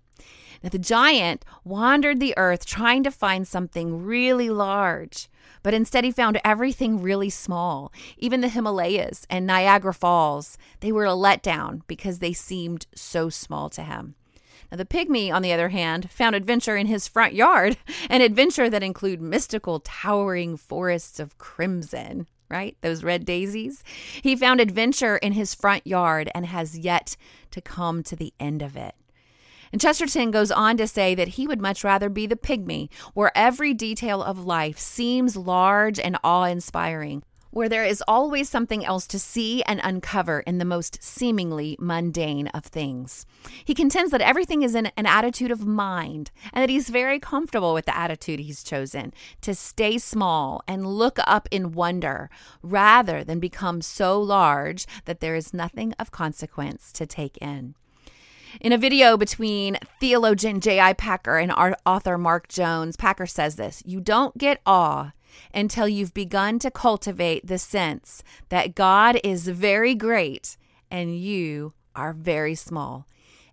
Now, 0.62 0.70
the 0.70 0.80
giant 0.80 1.46
wandered 1.64 2.20
the 2.20 2.38
earth 2.38 2.66
trying 2.66 3.04
to 3.04 3.12
find 3.12 3.48
something 3.48 4.04
really 4.04 4.50
large, 4.50 5.30
but 5.64 5.74
instead 5.74 6.04
he 6.04 6.12
found 6.12 6.40
everything 6.44 7.02
really 7.02 7.30
small. 7.30 7.94
Even 8.18 8.42
the 8.42 8.50
Himalayas 8.50 9.26
and 9.30 9.48
Niagara 9.48 9.94
Falls, 9.94 10.58
they 10.82 10.92
were 10.92 11.06
a 11.06 11.10
letdown 11.10 11.82
because 11.88 12.20
they 12.20 12.34
seemed 12.34 12.88
so 12.94 13.30
small 13.30 13.70
to 13.70 13.84
him. 13.84 14.16
Now, 14.72 14.78
the 14.78 14.86
pygmy, 14.86 15.34
on 15.34 15.42
the 15.42 15.54
other 15.54 15.70
hand, 15.70 16.12
found 16.12 16.36
adventure 16.36 16.78
in 16.78 16.88
his 16.88 17.08
front 17.08 17.34
yard, 17.34 17.78
an 18.10 18.22
adventure 18.22 18.70
that 18.70 18.84
include 18.84 19.22
mystical, 19.22 19.80
towering 19.80 20.58
forests 20.58 21.20
of 21.20 21.38
crimson, 21.38 22.28
right? 22.50 22.78
Those 22.82 23.04
red 23.04 23.26
daisies. 23.26 23.84
He 24.22 24.36
found 24.36 24.60
adventure 24.60 25.18
in 25.18 25.34
his 25.34 25.56
front 25.56 25.88
yard 25.88 26.30
and 26.36 26.46
has 26.46 26.78
yet 26.78 27.16
to 27.52 27.62
come 27.62 28.04
to 28.04 28.16
the 28.16 28.34
end 28.40 28.62
of 28.62 28.76
it. 28.76 28.94
And 29.72 29.80
Chesterton 29.80 30.32
goes 30.32 30.52
on 30.52 30.78
to 30.78 30.88
say 30.88 31.16
that 31.16 31.30
he 31.30 31.48
would 31.48 31.62
much 31.62 31.84
rather 31.84 32.10
be 32.10 32.26
the 32.26 32.36
pygmy, 32.36 32.90
where 33.14 33.32
every 33.36 33.74
detail 33.74 34.24
of 34.24 34.46
life 34.46 34.80
seems 34.80 35.36
large 35.36 36.00
and 36.00 36.18
awe 36.24 36.46
inspiring, 36.46 37.24
where 37.52 37.70
there 37.70 37.84
is 37.84 38.04
always 38.08 38.50
something 38.50 38.86
else 38.86 39.08
to 39.08 39.20
see 39.20 39.64
and 39.64 39.80
uncover 39.84 40.42
in 40.42 40.58
the 40.58 40.66
most 40.66 41.04
seemingly 41.04 41.76
mundane 41.80 42.48
of 42.48 42.66
things. 42.66 43.26
He 43.66 43.74
contends 43.74 44.12
that 44.12 44.22
everything 44.22 44.62
is 44.62 44.76
in 44.76 44.88
an 44.98 45.06
attitude 45.06 45.52
of 45.52 45.66
mind 45.66 46.32
and 46.54 46.62
that 46.62 46.70
he's 46.70 46.90
very 46.90 47.20
comfortable 47.20 47.74
with 47.74 47.86
the 47.86 47.98
attitude 47.98 48.40
he's 48.40 48.64
chosen 48.64 49.14
to 49.42 49.56
stay 49.56 49.98
small 49.98 50.64
and 50.68 50.86
look 50.86 51.18
up 51.26 51.48
in 51.52 51.72
wonder 51.72 52.30
rather 52.62 53.24
than 53.24 53.40
become 53.40 53.82
so 53.82 54.20
large 54.22 54.86
that 55.06 55.20
there 55.20 55.36
is 55.36 55.54
nothing 55.54 55.94
of 56.00 56.12
consequence 56.12 56.92
to 56.94 57.06
take 57.06 57.38
in. 57.38 57.76
In 58.60 58.72
a 58.72 58.78
video 58.78 59.16
between 59.16 59.78
theologian 60.00 60.60
J.I. 60.60 60.94
Packer 60.94 61.38
and 61.38 61.52
author 61.86 62.18
Mark 62.18 62.48
Jones, 62.48 62.98
Packer 62.98 63.28
says 63.28 63.56
this 63.56 63.84
You 63.86 64.02
don't 64.02 64.38
get 64.38 64.62
awe 64.66 65.12
until 65.54 65.88
you've 65.88 66.14
begun 66.14 66.58
to 66.60 66.72
cultivate 66.72 67.46
the 67.46 67.60
sense 67.60 68.24
that 68.50 68.76
God 68.76 69.20
is 69.24 69.48
very 69.48 69.94
great 69.94 70.58
and 70.90 71.18
you 71.18 71.74
are 71.96 72.12
very 72.12 72.56
small. 72.56 73.06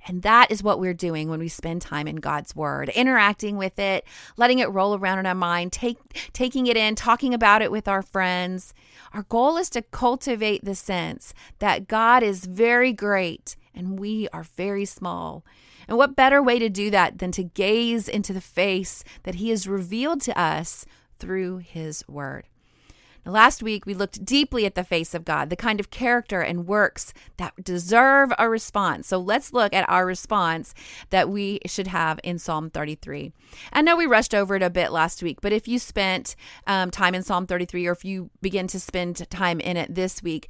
And 0.08 0.22
that 0.22 0.50
is 0.50 0.62
what 0.62 0.78
we're 0.78 0.94
doing 0.94 1.28
when 1.28 1.40
we 1.40 1.48
spend 1.48 1.82
time 1.82 2.06
in 2.06 2.16
God's 2.16 2.54
Word, 2.54 2.88
interacting 2.90 3.56
with 3.56 3.78
it, 3.78 4.04
letting 4.36 4.60
it 4.60 4.70
roll 4.70 4.96
around 4.96 5.18
in 5.18 5.26
our 5.26 5.34
mind, 5.34 5.72
take, 5.72 5.98
taking 6.32 6.68
it 6.68 6.76
in, 6.76 6.94
talking 6.94 7.34
about 7.34 7.60
it 7.60 7.72
with 7.72 7.88
our 7.88 8.02
friends. 8.02 8.72
Our 9.12 9.24
goal 9.24 9.56
is 9.56 9.68
to 9.70 9.82
cultivate 9.82 10.64
the 10.64 10.76
sense 10.76 11.34
that 11.58 11.88
God 11.88 12.22
is 12.22 12.46
very 12.46 12.92
great 12.92 13.56
and 13.76 13.98
we 13.98 14.28
are 14.32 14.42
very 14.42 14.84
small. 14.84 15.44
And 15.86 15.96
what 15.96 16.16
better 16.16 16.42
way 16.42 16.58
to 16.58 16.68
do 16.68 16.90
that 16.90 17.18
than 17.18 17.30
to 17.32 17.44
gaze 17.44 18.08
into 18.08 18.32
the 18.32 18.40
face 18.40 19.04
that 19.22 19.36
He 19.36 19.50
has 19.50 19.68
revealed 19.68 20.20
to 20.22 20.38
us 20.38 20.84
through 21.18 21.58
His 21.58 22.02
Word? 22.08 22.44
Now, 23.26 23.32
last 23.32 23.62
week, 23.62 23.86
we 23.86 23.94
looked 23.94 24.24
deeply 24.24 24.66
at 24.66 24.76
the 24.76 24.84
face 24.84 25.12
of 25.12 25.24
God, 25.24 25.50
the 25.50 25.56
kind 25.56 25.80
of 25.80 25.90
character 25.90 26.40
and 26.40 26.66
works 26.66 27.12
that 27.38 27.52
deserve 27.62 28.32
a 28.38 28.48
response. 28.48 29.08
So 29.08 29.18
let's 29.18 29.52
look 29.52 29.74
at 29.74 29.88
our 29.88 30.06
response 30.06 30.74
that 31.10 31.28
we 31.28 31.58
should 31.66 31.88
have 31.88 32.20
in 32.22 32.38
Psalm 32.38 32.70
33. 32.70 33.32
I 33.72 33.82
know 33.82 33.96
we 33.96 34.06
rushed 34.06 34.34
over 34.34 34.54
it 34.54 34.62
a 34.62 34.70
bit 34.70 34.92
last 34.92 35.24
week, 35.24 35.40
but 35.40 35.52
if 35.52 35.66
you 35.66 35.80
spent 35.80 36.36
um, 36.68 36.92
time 36.92 37.16
in 37.16 37.24
Psalm 37.24 37.46
33 37.46 37.86
or 37.88 37.92
if 37.92 38.04
you 38.04 38.30
begin 38.40 38.68
to 38.68 38.78
spend 38.78 39.28
time 39.28 39.58
in 39.58 39.76
it 39.76 39.94
this 39.94 40.22
week, 40.22 40.48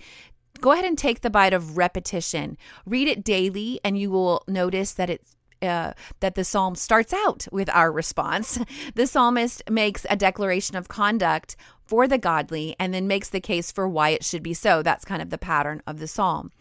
go 0.61 0.73
ahead 0.73 0.85
and 0.85 0.99
take 0.99 1.21
the 1.21 1.31
bite 1.31 1.53
of 1.53 1.77
repetition. 1.77 2.57
Read 2.85 3.09
it 3.09 3.25
daily, 3.25 3.81
and 3.85 3.99
you 3.99 4.11
will 4.11 4.43
notice 4.49 4.93
that 4.93 5.11
it's 5.11 5.37
uh, 5.63 5.93
that 6.21 6.35
the 6.35 6.45
psalm 6.45 6.75
starts 6.75 7.13
out 7.13 7.47
with 7.51 7.71
our 7.71 7.91
response. 7.91 8.59
The 8.95 9.07
psalmist 9.07 9.63
makes 9.71 10.07
a 10.09 10.17
declaration 10.17 10.77
of 10.77 10.89
conduct 10.89 11.57
for 11.87 12.09
the 12.09 12.19
godly 12.19 12.75
and 12.78 12.93
then 12.93 13.07
makes 13.07 13.28
the 13.28 13.40
case 13.40 13.71
for 13.71 13.88
why 13.88 14.11
it 14.11 14.25
should 14.25 14.43
be 14.43 14.55
so. 14.55 14.83
That's 14.83 15.05
kind 15.05 15.23
of 15.23 15.31
the 15.31 15.38
pattern 15.38 15.83
of 15.87 15.99
the 15.99 16.09
psalm. 16.09 16.52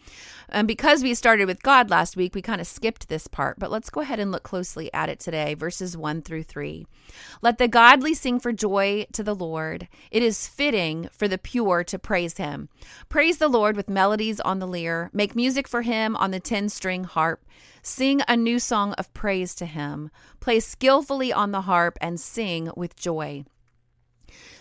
And 0.48 0.68
because 0.68 1.02
we 1.02 1.14
started 1.14 1.46
with 1.46 1.62
God 1.62 1.90
last 1.90 2.16
week, 2.16 2.34
we 2.34 2.42
kind 2.42 2.60
of 2.60 2.66
skipped 2.66 3.08
this 3.08 3.26
part, 3.26 3.58
but 3.58 3.70
let's 3.70 3.90
go 3.90 4.00
ahead 4.00 4.20
and 4.20 4.30
look 4.30 4.44
closely 4.44 4.92
at 4.94 5.08
it 5.08 5.18
today, 5.18 5.54
verses 5.54 5.96
1 5.96 6.22
through 6.22 6.44
3. 6.44 6.86
Let 7.42 7.58
the 7.58 7.66
godly 7.66 8.14
sing 8.14 8.38
for 8.38 8.52
joy 8.52 9.06
to 9.12 9.24
the 9.24 9.34
Lord. 9.34 9.88
It 10.10 10.22
is 10.22 10.46
fitting 10.46 11.08
for 11.10 11.26
the 11.26 11.38
pure 11.38 11.82
to 11.84 11.98
praise 11.98 12.36
him. 12.36 12.68
Praise 13.08 13.38
the 13.38 13.48
Lord 13.48 13.76
with 13.76 13.90
melodies 13.90 14.38
on 14.40 14.60
the 14.60 14.68
lyre. 14.68 15.10
Make 15.12 15.34
music 15.34 15.66
for 15.66 15.82
him 15.82 16.14
on 16.16 16.30
the 16.30 16.40
10 16.40 16.68
string 16.68 17.04
harp. 17.04 17.44
Sing 17.82 18.20
a 18.28 18.36
new 18.36 18.58
song 18.58 18.92
of 18.94 19.12
praise 19.14 19.54
to 19.56 19.66
him. 19.66 20.10
Play 20.40 20.60
skillfully 20.60 21.32
on 21.32 21.50
the 21.50 21.62
harp 21.62 21.98
and 22.00 22.20
sing 22.20 22.70
with 22.76 22.96
joy. 22.96 23.44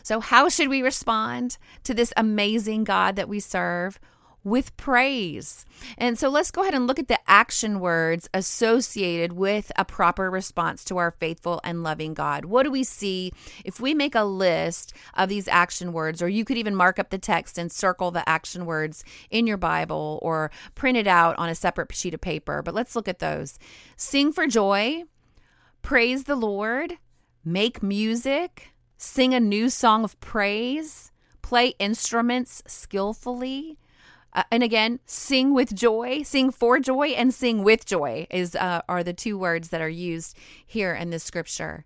So, 0.05 0.19
how 0.19 0.49
should 0.49 0.67
we 0.67 0.83
respond 0.83 1.57
to 1.83 1.95
this 1.95 2.13
amazing 2.15 2.83
God 2.83 3.15
that 3.15 3.27
we 3.27 3.39
serve? 3.39 3.99
With 4.43 4.77
praise. 4.77 5.65
And 5.97 6.19
so 6.19 6.29
let's 6.29 6.51
go 6.51 6.61
ahead 6.61 6.75
and 6.75 6.85
look 6.85 6.99
at 6.99 7.07
the 7.07 7.17
action 7.27 7.79
words 7.79 8.29
associated 8.31 9.33
with 9.33 9.71
a 9.75 9.83
proper 9.83 10.29
response 10.29 10.83
to 10.83 10.97
our 10.97 11.09
faithful 11.09 11.59
and 11.63 11.81
loving 11.81 12.13
God. 12.13 12.45
What 12.45 12.61
do 12.61 12.69
we 12.69 12.83
see 12.83 13.31
if 13.63 13.79
we 13.79 13.95
make 13.95 14.13
a 14.13 14.23
list 14.23 14.93
of 15.15 15.29
these 15.29 15.47
action 15.47 15.91
words, 15.91 16.21
or 16.21 16.29
you 16.29 16.45
could 16.45 16.59
even 16.59 16.75
mark 16.75 16.99
up 16.99 17.09
the 17.09 17.17
text 17.17 17.57
and 17.57 17.71
circle 17.71 18.11
the 18.11 18.29
action 18.29 18.67
words 18.67 19.03
in 19.31 19.47
your 19.47 19.57
Bible 19.57 20.19
or 20.21 20.51
print 20.75 20.99
it 20.99 21.07
out 21.07 21.35
on 21.39 21.49
a 21.49 21.55
separate 21.55 21.95
sheet 21.95 22.13
of 22.13 22.21
paper? 22.21 22.61
But 22.61 22.75
let's 22.75 22.95
look 22.95 23.07
at 23.07 23.17
those. 23.17 23.57
Sing 23.97 24.31
for 24.31 24.45
joy, 24.45 25.05
praise 25.81 26.25
the 26.25 26.35
Lord, 26.35 26.99
make 27.43 27.81
music, 27.81 28.74
sing 28.97 29.33
a 29.33 29.39
new 29.39 29.69
song 29.69 30.03
of 30.03 30.19
praise, 30.19 31.11
play 31.41 31.73
instruments 31.79 32.63
skillfully. 32.67 33.77
Uh, 34.33 34.43
and 34.51 34.63
again, 34.63 34.99
sing 35.05 35.53
with 35.53 35.73
joy, 35.73 36.21
sing 36.23 36.51
for 36.51 36.79
joy, 36.79 37.07
and 37.09 37.33
sing 37.33 37.63
with 37.63 37.85
joy 37.85 38.27
is 38.29 38.55
uh, 38.55 38.81
are 38.89 39.03
the 39.03 39.13
two 39.13 39.37
words 39.37 39.69
that 39.69 39.81
are 39.81 39.89
used 39.89 40.37
here 40.65 40.93
in 40.93 41.09
this 41.09 41.23
scripture. 41.23 41.85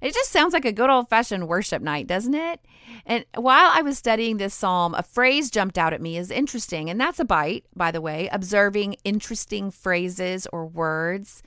It 0.00 0.14
just 0.14 0.30
sounds 0.30 0.54
like 0.54 0.64
a 0.64 0.72
good 0.72 0.88
old 0.88 1.10
fashioned 1.10 1.46
worship 1.46 1.82
night, 1.82 2.06
doesn't 2.06 2.34
it? 2.34 2.60
And 3.04 3.24
while 3.34 3.70
I 3.72 3.82
was 3.82 3.98
studying 3.98 4.38
this 4.38 4.54
psalm, 4.54 4.94
a 4.94 5.02
phrase 5.02 5.50
jumped 5.50 5.76
out 5.76 5.92
at 5.92 6.00
me 6.00 6.16
as 6.16 6.30
interesting, 6.30 6.88
and 6.88 6.98
that's 6.98 7.20
a 7.20 7.24
bite, 7.24 7.66
by 7.76 7.90
the 7.90 8.00
way, 8.00 8.28
observing 8.32 8.96
interesting 9.04 9.70
phrases 9.70 10.46
or 10.52 10.66
words. 10.66 11.42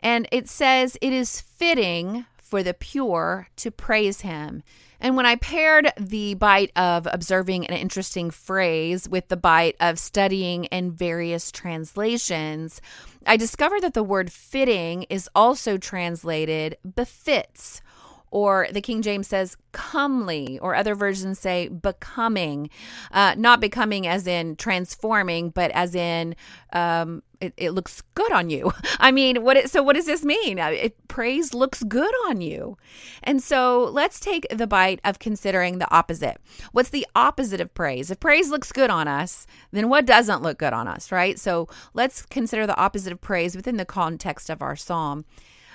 And 0.00 0.28
it 0.30 0.48
says, 0.48 0.96
It 1.00 1.12
is 1.12 1.40
fitting 1.40 2.26
for 2.50 2.64
the 2.64 2.74
pure 2.74 3.46
to 3.54 3.70
praise 3.70 4.22
him. 4.22 4.64
And 5.00 5.16
when 5.16 5.24
I 5.24 5.36
paired 5.36 5.92
the 5.96 6.34
bite 6.34 6.72
of 6.76 7.06
observing 7.10 7.66
an 7.66 7.76
interesting 7.76 8.30
phrase 8.30 9.08
with 9.08 9.28
the 9.28 9.36
bite 9.36 9.76
of 9.78 10.00
studying 10.00 10.64
in 10.64 10.90
various 10.90 11.52
translations, 11.52 12.82
I 13.24 13.36
discovered 13.36 13.82
that 13.82 13.94
the 13.94 14.02
word 14.02 14.32
fitting 14.32 15.04
is 15.04 15.30
also 15.32 15.78
translated 15.78 16.76
befits 16.96 17.82
or 18.30 18.68
the 18.72 18.80
King 18.80 19.02
James 19.02 19.26
says 19.26 19.56
comely, 19.72 20.58
or 20.60 20.74
other 20.74 20.94
versions 20.94 21.38
say 21.38 21.68
becoming. 21.68 22.70
Uh, 23.10 23.34
not 23.36 23.60
becoming 23.60 24.06
as 24.06 24.26
in 24.26 24.56
transforming, 24.56 25.50
but 25.50 25.70
as 25.72 25.94
in 25.94 26.36
um, 26.72 27.22
it, 27.40 27.54
it, 27.56 27.70
looks 27.70 28.02
good 28.14 28.30
on 28.32 28.50
you. 28.50 28.72
I 29.00 29.10
mean, 29.10 29.42
what? 29.42 29.56
It, 29.56 29.70
so 29.70 29.82
what 29.82 29.96
does 29.96 30.06
this 30.06 30.24
mean? 30.24 30.60
Uh, 30.60 30.68
it, 30.68 31.08
praise 31.08 31.54
looks 31.54 31.82
good 31.82 32.12
on 32.26 32.40
you, 32.40 32.76
and 33.22 33.42
so 33.42 33.84
let's 33.92 34.20
take 34.20 34.46
the 34.50 34.66
bite 34.66 35.00
of 35.04 35.18
considering 35.18 35.78
the 35.78 35.92
opposite. 35.92 36.38
What's 36.72 36.90
the 36.90 37.06
opposite 37.16 37.60
of 37.60 37.74
praise? 37.74 38.10
If 38.10 38.20
praise 38.20 38.50
looks 38.50 38.72
good 38.72 38.90
on 38.90 39.08
us, 39.08 39.46
then 39.72 39.88
what 39.88 40.06
doesn't 40.06 40.42
look 40.42 40.58
good 40.58 40.72
on 40.72 40.86
us, 40.86 41.10
right? 41.10 41.38
So 41.38 41.68
let's 41.94 42.22
consider 42.22 42.66
the 42.66 42.78
opposite 42.78 43.12
of 43.12 43.20
praise 43.20 43.56
within 43.56 43.76
the 43.76 43.84
context 43.84 44.50
of 44.50 44.62
our 44.62 44.76
psalm. 44.76 45.24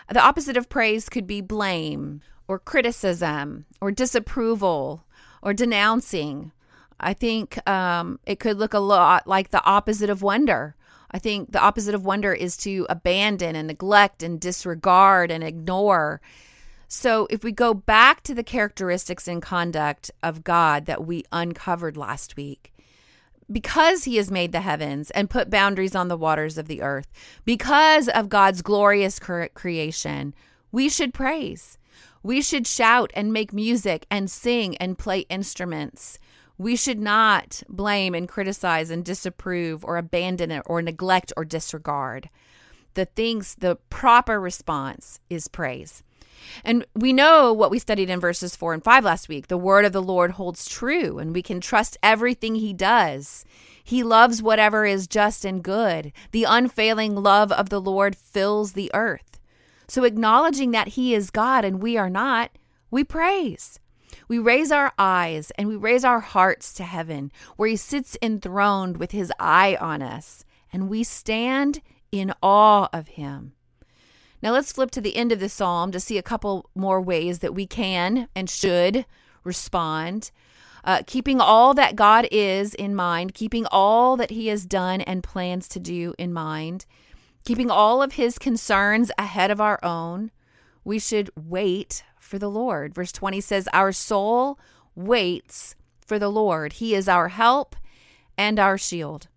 The 0.10 0.24
opposite 0.24 0.56
of 0.56 0.70
praise 0.70 1.10
could 1.10 1.26
be 1.26 1.42
blame 1.42 2.22
or 2.48 2.60
criticism 2.60 3.66
or 3.82 3.92
disapproval 3.92 5.06
or 5.42 5.54
denouncing. 5.54 6.52
I 7.00 7.14
think 7.14 7.68
um, 7.68 8.20
it 8.26 8.40
could 8.40 8.58
look 8.58 8.74
a 8.74 8.80
lot 8.80 9.28
like 9.28 9.52
the 9.52 9.64
opposite 9.66 10.10
of 10.10 10.22
wonder. 10.22 10.76
I 11.12 11.20
think 11.20 11.52
the 11.52 11.62
opposite 11.62 11.96
of 11.96 12.06
wonder 12.06 12.34
is 12.34 12.58
to 12.58 12.86
abandon 12.90 13.56
and 13.56 13.68
neglect 13.68 14.24
and 14.24 14.40
disregard 14.40 15.32
and 15.32 15.44
ignore. 15.44 16.22
So, 16.88 17.28
if 17.30 17.44
we 17.44 17.52
go 17.52 17.74
back 17.74 18.22
to 18.24 18.36
the 18.36 18.44
characteristics 18.44 19.28
and 19.28 19.42
conduct 19.42 20.12
of 20.22 20.44
God 20.44 20.86
that 20.86 21.06
we 21.06 21.24
uncovered 21.32 21.98
last 21.98 22.38
week, 22.38 22.74
because 23.52 24.04
he 24.04 24.18
has 24.18 24.32
made 24.32 24.52
the 24.52 24.62
heavens 24.62 25.12
and 25.12 25.30
put 25.30 25.50
boundaries 25.50 25.96
on 25.96 26.08
the 26.08 26.18
waters 26.18 26.58
of 26.58 26.68
the 26.68 26.82
earth, 26.82 27.08
because 27.44 28.08
of 28.10 28.30
God's 28.30 28.62
glorious 28.62 29.20
creation, 29.20 30.34
we 30.72 30.90
should 30.90 31.14
praise. 31.14 31.78
We 32.26 32.42
should 32.42 32.66
shout 32.66 33.12
and 33.14 33.32
make 33.32 33.54
music 33.54 34.08
and 34.10 34.32
sing 34.32 34.76
and 34.78 34.98
play 34.98 35.28
instruments. 35.30 36.18
We 36.58 36.76
should 36.76 36.98
not 36.98 37.62
blame 37.70 38.16
and 38.16 38.28
criticize 38.28 38.90
and 38.90 39.06
disapprove 39.06 39.86
or 39.86 39.98
abandon 39.98 40.50
it 40.50 40.64
or 40.66 40.82
neglect 40.82 41.32
or 41.38 41.46
disregard. 41.46 42.32
The 42.96 43.06
things, 43.06 43.54
the 43.60 43.76
proper 43.92 44.42
response 44.42 45.20
is 45.30 45.48
praise. 45.48 46.02
And 46.64 46.88
we 46.96 47.14
know 47.14 47.54
what 47.54 47.70
we 47.70 47.78
studied 47.78 48.10
in 48.10 48.20
verses 48.20 48.56
4 48.56 48.74
and 48.74 48.84
5 48.84 49.04
last 49.04 49.30
week. 49.30 49.46
The 49.46 49.56
word 49.56 49.86
of 49.86 49.94
the 49.94 50.02
Lord 50.02 50.32
holds 50.32 50.68
true, 50.68 51.20
and 51.20 51.32
we 51.32 51.44
can 51.44 51.62
trust 51.62 51.96
everything 52.02 52.56
he 52.56 52.74
does. 52.74 53.46
He 53.84 54.02
loves 54.02 54.42
whatever 54.42 54.84
is 54.84 55.06
just 55.06 55.46
and 55.46 55.62
good. 55.62 56.12
The 56.32 56.46
unfailing 56.46 57.14
love 57.14 57.52
of 57.52 57.70
the 57.70 57.80
Lord 57.80 58.16
fills 58.16 58.72
the 58.72 58.90
earth. 58.96 59.35
So, 59.88 60.04
acknowledging 60.04 60.72
that 60.72 60.90
he 60.90 61.14
is 61.14 61.30
God 61.30 61.64
and 61.64 61.82
we 61.82 61.98
are 61.98 62.10
not, 62.10 62.52
we 62.90 63.04
praise. 63.04 63.80
We 64.28 64.40
raise 64.40 64.72
our 64.72 64.94
eyes 64.98 65.52
and 65.58 65.68
we 65.68 65.76
raise 65.76 66.04
our 66.04 66.20
hearts 66.20 66.74
to 66.76 66.84
heaven, 66.84 67.32
where 67.58 67.70
he 67.70 67.76
sits 67.76 68.18
enthroned 68.22 68.98
with 68.98 69.12
his 69.12 69.32
eye 69.40 69.78
on 69.80 70.02
us, 70.02 70.46
and 70.72 70.90
we 70.90 71.04
stand 71.04 71.82
in 72.12 72.34
awe 72.42 72.88
of 72.92 73.10
him. 73.10 73.54
Now 74.42 74.52
let's 74.52 74.72
flip 74.72 74.92
to 74.92 75.02
the 75.02 75.16
end 75.16 75.32
of 75.32 75.40
the 75.40 75.50
psalm 75.50 75.92
to 75.92 76.00
see 76.00 76.18
a 76.18 76.24
couple 76.24 76.70
more 76.76 77.02
ways 77.02 77.40
that 77.40 77.56
we 77.56 77.66
can 77.66 78.28
and 78.36 78.50
should 78.50 79.06
respond. 79.44 80.32
Uh, 80.84 81.02
keeping 81.08 81.42
all 81.42 81.74
that 81.74 81.96
God 81.96 82.28
is 82.32 82.76
in 82.76 82.94
mind, 82.94 83.34
keeping 83.34 83.66
all 83.72 84.16
that 84.18 84.30
He 84.30 84.48
has 84.48 84.68
done 84.68 85.02
and 85.02 85.24
plans 85.24 85.68
to 85.70 85.80
do 85.80 86.14
in 86.20 86.32
mind, 86.32 86.86
keeping 87.46 87.70
all 87.72 88.02
of 88.02 88.14
His 88.14 88.38
concerns 88.38 89.12
ahead 89.18 89.52
of 89.52 89.62
our 89.62 89.80
own, 89.84 90.32
we 90.84 91.00
should 91.00 91.30
wait 91.36 92.04
for 92.20 92.38
the 92.38 92.50
Lord. 92.50 92.94
Verse 92.94 93.12
20 93.12 93.40
says, 93.40 93.70
Our 93.72 93.92
soul 93.92 94.60
waits 94.96 95.76
for 96.06 96.20
the 96.20 96.30
Lord. 96.30 96.74
He 96.74 96.94
is 96.94 97.08
our 97.08 97.30
help 97.30 97.76
and 98.38 98.60
our 98.60 98.78
shield. 98.78 99.28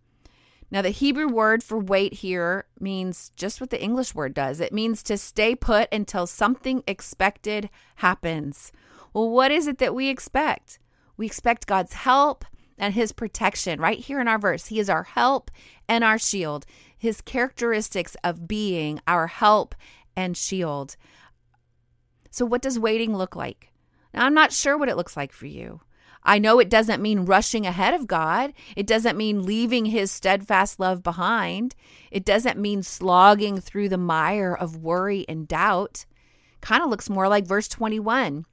Now, 0.70 0.82
the 0.82 0.90
Hebrew 0.90 1.28
word 1.28 1.62
for 1.62 1.78
wait 1.78 2.14
here 2.14 2.66
means 2.78 3.30
just 3.34 3.60
what 3.60 3.70
the 3.70 3.82
English 3.82 4.14
word 4.14 4.34
does 4.34 4.60
it 4.60 4.72
means 4.72 5.02
to 5.04 5.16
stay 5.16 5.54
put 5.54 5.88
until 5.90 6.26
something 6.26 6.82
expected 6.86 7.70
happens. 7.96 8.70
Well, 9.14 9.30
what 9.30 9.50
is 9.50 9.66
it 9.66 9.78
that 9.78 9.94
we 9.94 10.08
expect? 10.08 10.78
We 11.16 11.24
expect 11.24 11.66
God's 11.66 11.94
help 11.94 12.44
and 12.78 12.94
his 12.94 13.12
protection 13.12 13.80
right 13.80 13.98
here 13.98 14.20
in 14.20 14.28
our 14.28 14.38
verse. 14.38 14.66
He 14.66 14.78
is 14.78 14.90
our 14.90 15.04
help 15.04 15.50
and 15.88 16.04
our 16.04 16.18
shield. 16.18 16.66
His 16.98 17.20
characteristics 17.20 18.16
of 18.24 18.48
being 18.48 19.00
our 19.06 19.28
help 19.28 19.74
and 20.16 20.36
shield. 20.36 20.96
So, 22.30 22.44
what 22.44 22.62
does 22.62 22.78
waiting 22.78 23.16
look 23.16 23.36
like? 23.36 23.72
Now, 24.12 24.26
I'm 24.26 24.34
not 24.34 24.52
sure 24.52 24.76
what 24.76 24.88
it 24.88 24.96
looks 24.96 25.16
like 25.16 25.32
for 25.32 25.46
you. 25.46 25.80
I 26.22 26.38
know 26.38 26.58
it 26.58 26.68
doesn't 26.68 27.00
mean 27.00 27.24
rushing 27.24 27.64
ahead 27.66 27.94
of 27.94 28.06
God. 28.06 28.52
It 28.76 28.86
doesn't 28.86 29.16
mean 29.16 29.44
leaving 29.44 29.86
his 29.86 30.10
steadfast 30.10 30.78
love 30.80 31.02
behind. 31.02 31.74
It 32.10 32.24
doesn't 32.24 32.58
mean 32.58 32.82
slogging 32.82 33.60
through 33.60 33.88
the 33.88 33.96
mire 33.96 34.54
of 34.54 34.76
worry 34.76 35.24
and 35.28 35.48
doubt. 35.48 36.04
Kind 36.60 36.82
of 36.82 36.90
looks 36.90 37.08
more 37.08 37.28
like 37.28 37.46
verse 37.46 37.68
21. 37.68 38.44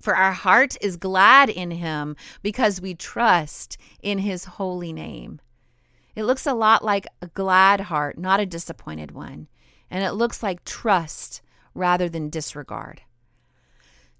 For 0.00 0.14
our 0.14 0.32
heart 0.32 0.76
is 0.80 0.96
glad 0.96 1.50
in 1.50 1.70
him 1.72 2.16
because 2.42 2.80
we 2.80 2.94
trust 2.94 3.76
in 4.02 4.18
his 4.18 4.44
holy 4.44 4.92
name. 4.92 5.40
It 6.14 6.24
looks 6.24 6.46
a 6.46 6.54
lot 6.54 6.84
like 6.84 7.06
a 7.22 7.28
glad 7.28 7.82
heart, 7.82 8.18
not 8.18 8.40
a 8.40 8.46
disappointed 8.46 9.12
one. 9.12 9.48
And 9.90 10.04
it 10.04 10.12
looks 10.12 10.42
like 10.42 10.64
trust 10.64 11.42
rather 11.74 12.08
than 12.08 12.30
disregard. 12.30 13.02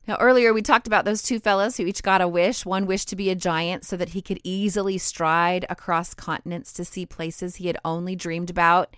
Now, 0.06 0.16
earlier 0.16 0.52
we 0.52 0.62
talked 0.62 0.86
about 0.86 1.04
those 1.04 1.22
two 1.22 1.38
fellows 1.38 1.76
who 1.76 1.84
each 1.84 2.02
got 2.02 2.20
a 2.20 2.28
wish. 2.28 2.66
One 2.66 2.86
wished 2.86 3.08
to 3.10 3.16
be 3.16 3.30
a 3.30 3.34
giant 3.34 3.84
so 3.84 3.96
that 3.96 4.10
he 4.10 4.22
could 4.22 4.40
easily 4.42 4.98
stride 4.98 5.66
across 5.68 6.14
continents 6.14 6.72
to 6.72 6.84
see 6.84 7.06
places 7.06 7.56
he 7.56 7.66
had 7.66 7.78
only 7.84 8.16
dreamed 8.16 8.50
about. 8.50 8.96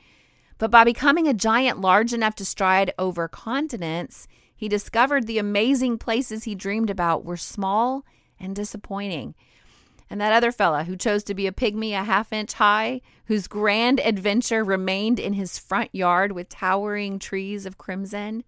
But 0.59 0.71
by 0.71 0.85
becoming 0.85 1.27
a 1.27 1.35
giant 1.35 1.81
large 1.81 2.15
enough 2.15 2.35
to 2.37 2.45
stride 2.45 2.95
over 2.99 3.29
continents, 3.29 4.29
he 4.55 4.69
discovered 4.69 5.27
the 5.27 5.39
amazing 5.39 5.99
places 5.99 6.45
he 6.45 6.55
dreamed 6.55 6.89
about 6.89 7.25
were 7.25 7.37
small 7.37 8.05
and 8.39 8.55
disappointing. 8.55 9.35
And 10.13 10.21
that 10.21 10.35
other 10.35 10.53
fella 10.53 10.85
who 10.85 10.95
chose 10.95 11.25
to 11.25 11.35
be 11.35 11.47
a 11.47 11.53
pygmy 11.53 11.99
a 11.99 12.05
half 12.05 12.35
inch 12.35 12.53
high, 12.53 13.01
whose 13.29 13.49
grand 13.49 13.99
adventure 13.99 14.63
remained 14.63 15.19
in 15.19 15.33
his 15.33 15.59
front 15.59 15.89
yard 15.95 16.33
with 16.33 16.51
towering 16.51 17.19
trees 17.19 17.65
of 17.65 17.79
crimson, 17.79 18.45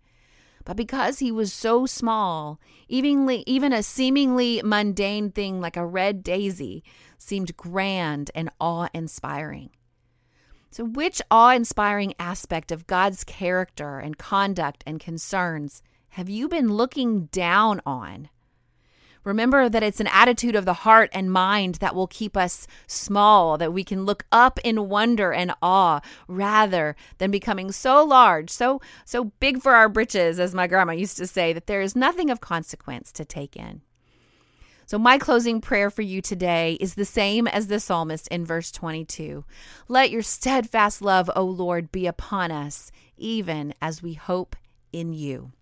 but 0.66 0.77
because 0.77 1.20
he 1.20 1.33
was 1.33 1.55
so 1.55 1.87
small, 1.87 2.61
even, 2.87 3.31
even 3.46 3.72
a 3.72 3.83
seemingly 3.83 4.61
mundane 4.62 5.31
thing 5.31 5.59
like 5.59 5.79
a 5.79 5.87
red 5.87 6.22
daisy 6.22 6.85
seemed 7.16 7.57
grand 7.57 8.31
and 8.35 8.50
awe 8.61 8.88
inspiring. 8.92 9.70
So, 10.70 10.85
which 10.85 11.22
awe 11.31 11.55
inspiring 11.55 12.12
aspect 12.18 12.72
of 12.72 12.87
God's 12.87 13.24
character 13.24 13.98
and 14.00 14.18
conduct 14.18 14.85
and 14.87 15.00
concerns 15.00 15.83
have 16.11 16.29
you 16.29 16.46
been 16.46 16.68
looking 16.68 17.24
down 17.33 17.81
on? 17.87 18.29
Remember 19.25 19.69
that 19.69 19.83
it's 19.83 20.01
an 20.01 20.07
attitude 20.09 20.55
of 20.55 20.67
the 20.67 20.75
heart 20.75 21.11
and 21.13 21.33
mind 21.33 21.77
that 21.77 21.95
will 21.95 22.07
keep 22.07 22.37
us 22.37 22.67
small, 22.87 23.57
that 23.59 23.73
we 23.73 23.83
can 23.83 24.05
look 24.05 24.27
up 24.31 24.61
in 24.63 24.89
wonder 24.89 25.33
and 25.33 25.53
awe 25.63 26.01
rather 26.29 26.95
than 27.19 27.31
becoming 27.31 27.73
so 27.73 28.05
large, 28.05 28.51
so 28.51 28.81
so 29.05 29.25
big 29.41 29.63
for 29.63 29.75
our 29.75 29.89
britches 29.89 30.39
as 30.39 30.55
my 30.55 30.67
grandma 30.67 30.93
used 30.93 31.17
to 31.17 31.27
say 31.27 31.53
that 31.53 31.67
there 31.67 31.81
is 31.81 31.97
nothing 31.97 32.31
of 32.31 32.41
consequence 32.41 33.11
to 33.13 33.25
take 33.25 33.57
in. 33.57 33.81
So, 34.87 34.99
my 34.99 35.17
closing 35.17 35.63
prayer 35.63 35.89
for 35.89 36.03
you 36.03 36.21
today 36.21 36.75
is 36.75 36.95
the 36.95 37.07
same 37.07 37.47
as 37.47 37.69
the 37.69 37.81
psalmist 37.81 38.29
in 38.29 38.45
verse 38.45 38.71
22. 38.71 39.45
Let 39.89 40.11
your 40.11 40.23
steadfast 40.23 41.01
love, 41.01 41.31
O 41.35 41.45
Lord, 41.45 41.91
be 41.91 42.07
upon 42.07 42.51
us, 42.51 42.93
even 43.17 43.75
as 43.81 44.03
we 44.03 44.13
hope 44.13 44.57
in 44.93 45.15
you. 45.15 45.53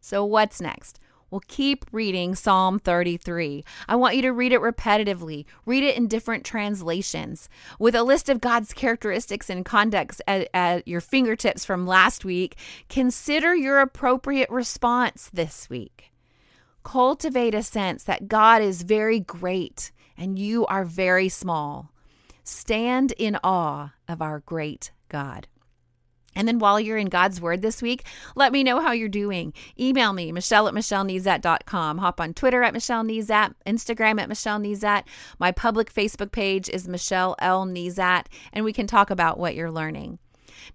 So, 0.00 0.24
what's 0.24 0.60
next? 0.60 1.00
Well, 1.30 1.42
keep 1.46 1.84
reading 1.92 2.34
Psalm 2.34 2.80
33. 2.80 3.64
I 3.88 3.94
want 3.94 4.16
you 4.16 4.22
to 4.22 4.32
read 4.32 4.52
it 4.52 4.60
repetitively, 4.60 5.44
read 5.64 5.84
it 5.84 5.96
in 5.96 6.08
different 6.08 6.44
translations. 6.44 7.48
With 7.78 7.94
a 7.94 8.02
list 8.02 8.28
of 8.28 8.40
God's 8.40 8.72
characteristics 8.72 9.48
and 9.48 9.64
conducts 9.64 10.20
at, 10.26 10.48
at, 10.52 10.88
your 10.88 11.00
fingertips 11.00 11.64
from 11.64 11.86
last 11.86 12.24
week, 12.24 12.56
consider 12.88 13.54
your 13.54 13.78
appropriate 13.78 14.50
response 14.50 15.30
this 15.32 15.70
week. 15.70 16.10
Cultivate 16.82 17.54
a 17.54 17.62
sense 17.62 18.02
that 18.04 18.26
God 18.26 18.60
is 18.60 18.82
very 18.82 19.20
great 19.20 19.92
and 20.18 20.36
you 20.36 20.66
are 20.66 20.84
very 20.84 21.28
small. 21.28 21.92
Stand 22.42 23.12
in 23.12 23.38
awe 23.44 23.92
of 24.08 24.20
our 24.20 24.40
great 24.40 24.90
God. 25.08 25.46
And 26.34 26.46
then 26.46 26.58
while 26.58 26.80
you're 26.80 26.96
in 26.96 27.08
God's 27.08 27.40
Word 27.40 27.62
this 27.62 27.82
week, 27.82 28.04
let 28.34 28.52
me 28.52 28.62
know 28.62 28.80
how 28.80 28.92
you're 28.92 29.08
doing. 29.08 29.52
Email 29.78 30.12
me, 30.12 30.32
Michelle 30.32 30.68
at 30.68 30.74
MichelleNezat.com. 30.74 31.98
Hop 31.98 32.20
on 32.20 32.34
Twitter 32.34 32.62
at 32.62 32.72
Michelle 32.72 33.02
Nezat, 33.02 33.54
Instagram 33.66 34.20
at 34.20 34.28
Michelle 34.28 34.60
Nezat. 34.60 35.04
My 35.38 35.52
public 35.52 35.92
Facebook 35.92 36.32
page 36.32 36.68
is 36.68 36.88
Michelle 36.88 37.36
L. 37.40 37.66
Nezat, 37.66 38.26
and 38.52 38.64
we 38.64 38.72
can 38.72 38.86
talk 38.86 39.10
about 39.10 39.38
what 39.38 39.54
you're 39.54 39.70
learning. 39.70 40.18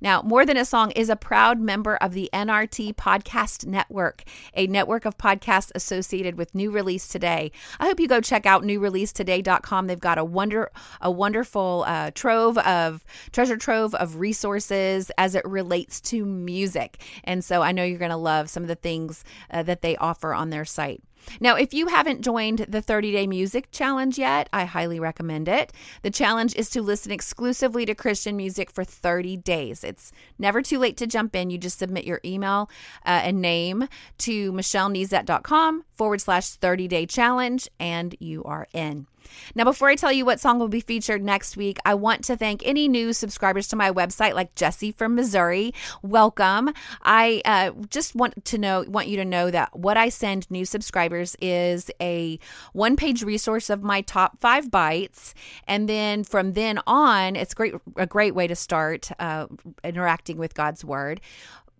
Now, 0.01 0.21
More 0.21 0.45
Than 0.45 0.57
a 0.57 0.65
Song 0.65 0.91
is 0.91 1.09
a 1.09 1.15
proud 1.15 1.59
member 1.59 1.95
of 1.97 2.13
the 2.13 2.29
NRT 2.33 2.95
Podcast 2.95 3.65
Network, 3.65 4.23
a 4.53 4.67
network 4.67 5.05
of 5.05 5.17
podcasts 5.17 5.71
associated 5.75 6.37
with 6.37 6.55
New 6.55 6.71
Release 6.71 7.07
Today. 7.07 7.51
I 7.79 7.85
hope 7.85 7.99
you 7.99 8.07
go 8.07 8.21
check 8.21 8.45
out 8.45 8.63
newreleasetoday.com. 8.63 9.87
They've 9.87 9.99
got 9.99 10.17
a 10.17 10.25
wonder 10.25 10.71
a 11.01 11.11
wonderful 11.11 11.83
uh, 11.87 12.11
trove 12.13 12.57
of 12.59 13.05
treasure 13.31 13.57
trove 13.57 13.95
of 13.95 14.17
resources 14.17 15.11
as 15.17 15.35
it 15.35 15.45
relates 15.45 16.01
to 16.01 16.25
music. 16.25 17.01
And 17.23 17.43
so 17.43 17.61
I 17.61 17.71
know 17.71 17.83
you're 17.83 17.99
going 17.99 18.11
to 18.11 18.17
love 18.17 18.49
some 18.49 18.63
of 18.63 18.67
the 18.67 18.75
things 18.75 19.23
uh, 19.51 19.63
that 19.63 19.81
they 19.81 19.95
offer 19.97 20.33
on 20.33 20.49
their 20.49 20.65
site. 20.65 21.03
Now, 21.39 21.55
if 21.55 21.73
you 21.73 21.87
haven't 21.87 22.21
joined 22.21 22.59
the 22.69 22.81
30 22.81 23.11
Day 23.11 23.27
Music 23.27 23.71
Challenge 23.71 24.17
yet, 24.17 24.49
I 24.53 24.65
highly 24.65 24.99
recommend 24.99 25.47
it. 25.47 25.71
The 26.01 26.11
challenge 26.11 26.55
is 26.55 26.69
to 26.71 26.81
listen 26.81 27.11
exclusively 27.11 27.85
to 27.85 27.95
Christian 27.95 28.35
music 28.35 28.71
for 28.71 28.83
30 28.83 29.37
days. 29.37 29.83
It's 29.83 30.11
never 30.39 30.61
too 30.61 30.79
late 30.79 30.97
to 30.97 31.07
jump 31.07 31.35
in. 31.35 31.49
You 31.49 31.57
just 31.57 31.79
submit 31.79 32.05
your 32.05 32.21
email 32.23 32.69
uh, 33.05 33.21
and 33.23 33.41
name 33.41 33.87
to 34.19 34.51
michellenezat.com 34.51 35.85
forward 35.95 36.21
slash 36.21 36.49
30 36.49 36.87
day 36.87 37.05
challenge, 37.05 37.67
and 37.79 38.15
you 38.19 38.43
are 38.43 38.67
in. 38.73 39.07
Now, 39.53 39.63
before 39.63 39.89
I 39.89 39.95
tell 39.95 40.11
you 40.11 40.25
what 40.25 40.39
song 40.39 40.59
will 40.59 40.67
be 40.67 40.81
featured 40.81 41.23
next 41.23 41.57
week, 41.57 41.77
I 41.85 41.93
want 41.93 42.23
to 42.25 42.37
thank 42.37 42.65
any 42.65 42.87
new 42.87 43.13
subscribers 43.13 43.67
to 43.69 43.75
my 43.75 43.91
website, 43.91 44.33
like 44.33 44.55
Jesse 44.55 44.91
from 44.91 45.15
Missouri. 45.15 45.73
Welcome. 46.01 46.73
I 47.01 47.41
uh, 47.45 47.71
just 47.89 48.15
want 48.15 48.45
to 48.45 48.57
know, 48.57 48.85
want 48.87 49.07
you 49.07 49.17
to 49.17 49.25
know 49.25 49.51
that 49.51 49.77
what 49.77 49.97
I 49.97 50.09
send 50.09 50.49
new 50.49 50.65
subscribers 50.65 51.35
is 51.41 51.89
a 52.01 52.39
one-page 52.73 53.23
resource 53.23 53.69
of 53.69 53.83
my 53.83 54.01
top 54.01 54.39
five 54.39 54.71
bites, 54.71 55.33
and 55.67 55.89
then 55.89 56.23
from 56.23 56.53
then 56.53 56.79
on, 56.87 57.35
it's 57.35 57.53
great 57.53 57.75
a 57.95 58.07
great 58.07 58.35
way 58.35 58.47
to 58.47 58.55
start 58.55 59.11
uh, 59.19 59.47
interacting 59.83 60.37
with 60.37 60.53
God's 60.53 60.83
Word 60.83 61.21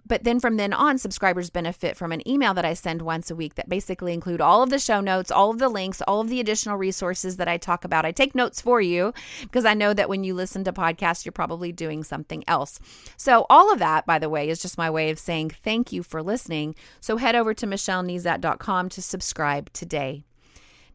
but 0.05 0.23
then 0.23 0.39
from 0.39 0.57
then 0.57 0.73
on, 0.73 0.97
subscribers 0.97 1.49
benefit 1.49 1.97
from 1.97 2.11
an 2.11 2.27
email 2.27 2.53
that 2.53 2.65
I 2.65 2.73
send 2.73 3.01
once 3.01 3.31
a 3.31 3.35
week 3.35 3.55
that 3.55 3.69
basically 3.69 4.13
include 4.13 4.41
all 4.41 4.61
of 4.61 4.69
the 4.69 4.79
show 4.79 5.01
notes, 5.01 5.31
all 5.31 5.49
of 5.49 5.59
the 5.59 5.69
links, 5.69 6.01
all 6.07 6.21
of 6.21 6.29
the 6.29 6.39
additional 6.39 6.77
resources 6.77 7.37
that 7.37 7.47
I 7.47 7.57
talk 7.57 7.83
about. 7.83 8.05
I 8.05 8.11
take 8.11 8.35
notes 8.35 8.61
for 8.61 8.81
you 8.81 9.13
because 9.41 9.65
I 9.65 9.73
know 9.73 9.93
that 9.93 10.09
when 10.09 10.23
you 10.23 10.33
listen 10.33 10.63
to 10.65 10.73
podcasts, 10.73 11.25
you're 11.25 11.31
probably 11.31 11.71
doing 11.71 12.03
something 12.03 12.43
else. 12.47 12.79
So 13.17 13.45
all 13.49 13.71
of 13.71 13.79
that, 13.79 14.05
by 14.05 14.19
the 14.19 14.29
way, 14.29 14.49
is 14.49 14.61
just 14.61 14.77
my 14.77 14.89
way 14.89 15.09
of 15.09 15.19
saying 15.19 15.51
thank 15.63 15.91
you 15.91 16.03
for 16.03 16.21
listening. 16.21 16.75
So 17.01 17.17
head 17.17 17.35
over 17.35 17.53
to 17.53 17.65
michellenezat.com 17.65 18.89
to 18.89 19.01
subscribe 19.01 19.73
today. 19.73 20.23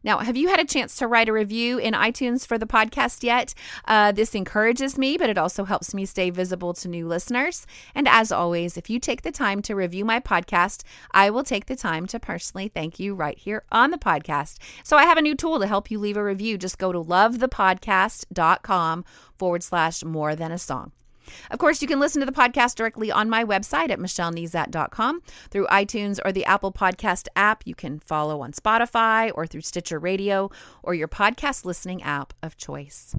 Now, 0.03 0.19
have 0.19 0.37
you 0.37 0.49
had 0.49 0.59
a 0.59 0.65
chance 0.65 0.95
to 0.97 1.07
write 1.07 1.29
a 1.29 1.33
review 1.33 1.77
in 1.77 1.93
iTunes 1.93 2.45
for 2.45 2.57
the 2.57 2.65
podcast 2.65 3.23
yet? 3.23 3.53
Uh, 3.85 4.11
this 4.11 4.35
encourages 4.35 4.97
me, 4.97 5.17
but 5.17 5.29
it 5.29 5.37
also 5.37 5.63
helps 5.63 5.93
me 5.93 6.05
stay 6.05 6.29
visible 6.29 6.73
to 6.75 6.87
new 6.87 7.07
listeners. 7.07 7.65
And 7.93 8.07
as 8.07 8.31
always, 8.31 8.77
if 8.77 8.89
you 8.89 8.99
take 8.99 9.21
the 9.21 9.31
time 9.31 9.61
to 9.63 9.75
review 9.75 10.05
my 10.05 10.19
podcast, 10.19 10.83
I 11.11 11.29
will 11.29 11.43
take 11.43 11.67
the 11.67 11.75
time 11.75 12.07
to 12.07 12.19
personally 12.19 12.67
thank 12.67 12.99
you 12.99 13.13
right 13.13 13.37
here 13.37 13.63
on 13.71 13.91
the 13.91 13.97
podcast. 13.97 14.57
So 14.83 14.97
I 14.97 15.03
have 15.03 15.17
a 15.17 15.21
new 15.21 15.35
tool 15.35 15.59
to 15.59 15.67
help 15.67 15.91
you 15.91 15.99
leave 15.99 16.17
a 16.17 16.23
review. 16.23 16.57
Just 16.57 16.77
go 16.77 16.91
to 16.91 16.99
lovethepodcast.com 16.99 19.05
forward 19.37 19.63
slash 19.63 20.03
more 20.03 20.35
than 20.35 20.51
a 20.51 20.57
song. 20.57 20.91
Of 21.49 21.59
course, 21.59 21.81
you 21.81 21.87
can 21.87 21.99
listen 21.99 22.19
to 22.19 22.25
the 22.25 22.31
podcast 22.31 22.75
directly 22.75 23.11
on 23.11 23.29
my 23.29 23.43
website 23.43 23.89
at 23.89 23.99
michellenezat.com 23.99 25.21
through 25.49 25.67
iTunes 25.67 26.19
or 26.23 26.31
the 26.31 26.45
Apple 26.45 26.71
Podcast 26.71 27.27
app. 27.35 27.63
You 27.65 27.75
can 27.75 27.99
follow 27.99 28.41
on 28.41 28.51
Spotify 28.53 29.31
or 29.35 29.45
through 29.45 29.61
Stitcher 29.61 29.99
Radio 29.99 30.49
or 30.83 30.93
your 30.93 31.07
podcast 31.07 31.65
listening 31.65 32.01
app 32.03 32.33
of 32.41 32.57
choice. 32.57 33.15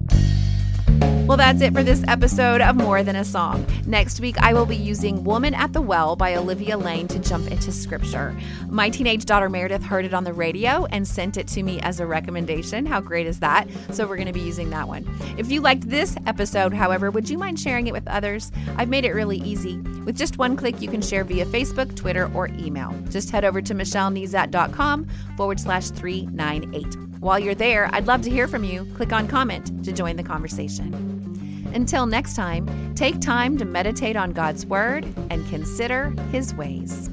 Well, 1.27 1.37
that's 1.37 1.61
it 1.61 1.73
for 1.73 1.83
this 1.83 2.03
episode 2.07 2.61
of 2.61 2.75
More 2.75 3.01
Than 3.01 3.15
a 3.15 3.23
Song. 3.23 3.65
Next 3.87 4.19
week, 4.19 4.37
I 4.39 4.53
will 4.53 4.65
be 4.65 4.75
using 4.75 5.23
Woman 5.23 5.53
at 5.53 5.71
the 5.71 5.81
Well 5.81 6.15
by 6.15 6.35
Olivia 6.35 6.77
Lane 6.77 7.07
to 7.07 7.17
jump 7.17 7.49
into 7.49 7.71
scripture. 7.71 8.37
My 8.69 8.89
teenage 8.89 9.25
daughter 9.25 9.49
Meredith 9.49 9.83
heard 9.83 10.05
it 10.05 10.13
on 10.13 10.25
the 10.25 10.33
radio 10.33 10.85
and 10.87 11.07
sent 11.07 11.37
it 11.37 11.47
to 11.47 11.63
me 11.63 11.79
as 11.79 11.99
a 11.99 12.05
recommendation. 12.05 12.85
How 12.85 12.99
great 12.99 13.25
is 13.25 13.39
that? 13.39 13.67
So, 13.91 14.05
we're 14.05 14.17
going 14.17 14.27
to 14.27 14.33
be 14.33 14.41
using 14.41 14.69
that 14.71 14.87
one. 14.87 15.09
If 15.37 15.49
you 15.49 15.61
liked 15.61 15.89
this 15.89 16.15
episode, 16.27 16.73
however, 16.73 17.09
would 17.09 17.29
you 17.29 17.37
mind 17.37 17.59
sharing 17.59 17.87
it 17.87 17.93
with 17.93 18.07
others? 18.07 18.51
I've 18.75 18.89
made 18.89 19.05
it 19.05 19.13
really 19.13 19.37
easy. 19.37 19.77
With 20.05 20.17
just 20.17 20.37
one 20.37 20.57
click, 20.57 20.81
you 20.81 20.89
can 20.89 21.01
share 21.01 21.23
via 21.23 21.45
Facebook, 21.45 21.95
Twitter, 21.95 22.29
or 22.35 22.47
email. 22.49 22.93
Just 23.09 23.31
head 23.31 23.45
over 23.45 23.61
to 23.61 23.73
michellenezat.com 23.73 25.07
forward 25.37 25.59
slash 25.59 25.89
398. 25.89 27.12
While 27.23 27.39
you're 27.39 27.55
there, 27.55 27.89
I'd 27.93 28.05
love 28.05 28.21
to 28.23 28.29
hear 28.29 28.49
from 28.49 28.65
you. 28.65 28.85
Click 28.95 29.13
on 29.13 29.29
comment 29.29 29.85
to 29.85 29.93
join 29.93 30.17
the 30.17 30.23
conversation. 30.23 31.71
Until 31.73 32.05
next 32.05 32.35
time, 32.35 32.93
take 32.95 33.21
time 33.21 33.57
to 33.59 33.63
meditate 33.63 34.17
on 34.17 34.33
God's 34.33 34.65
Word 34.65 35.05
and 35.29 35.47
consider 35.49 36.13
His 36.33 36.53
ways. 36.53 37.09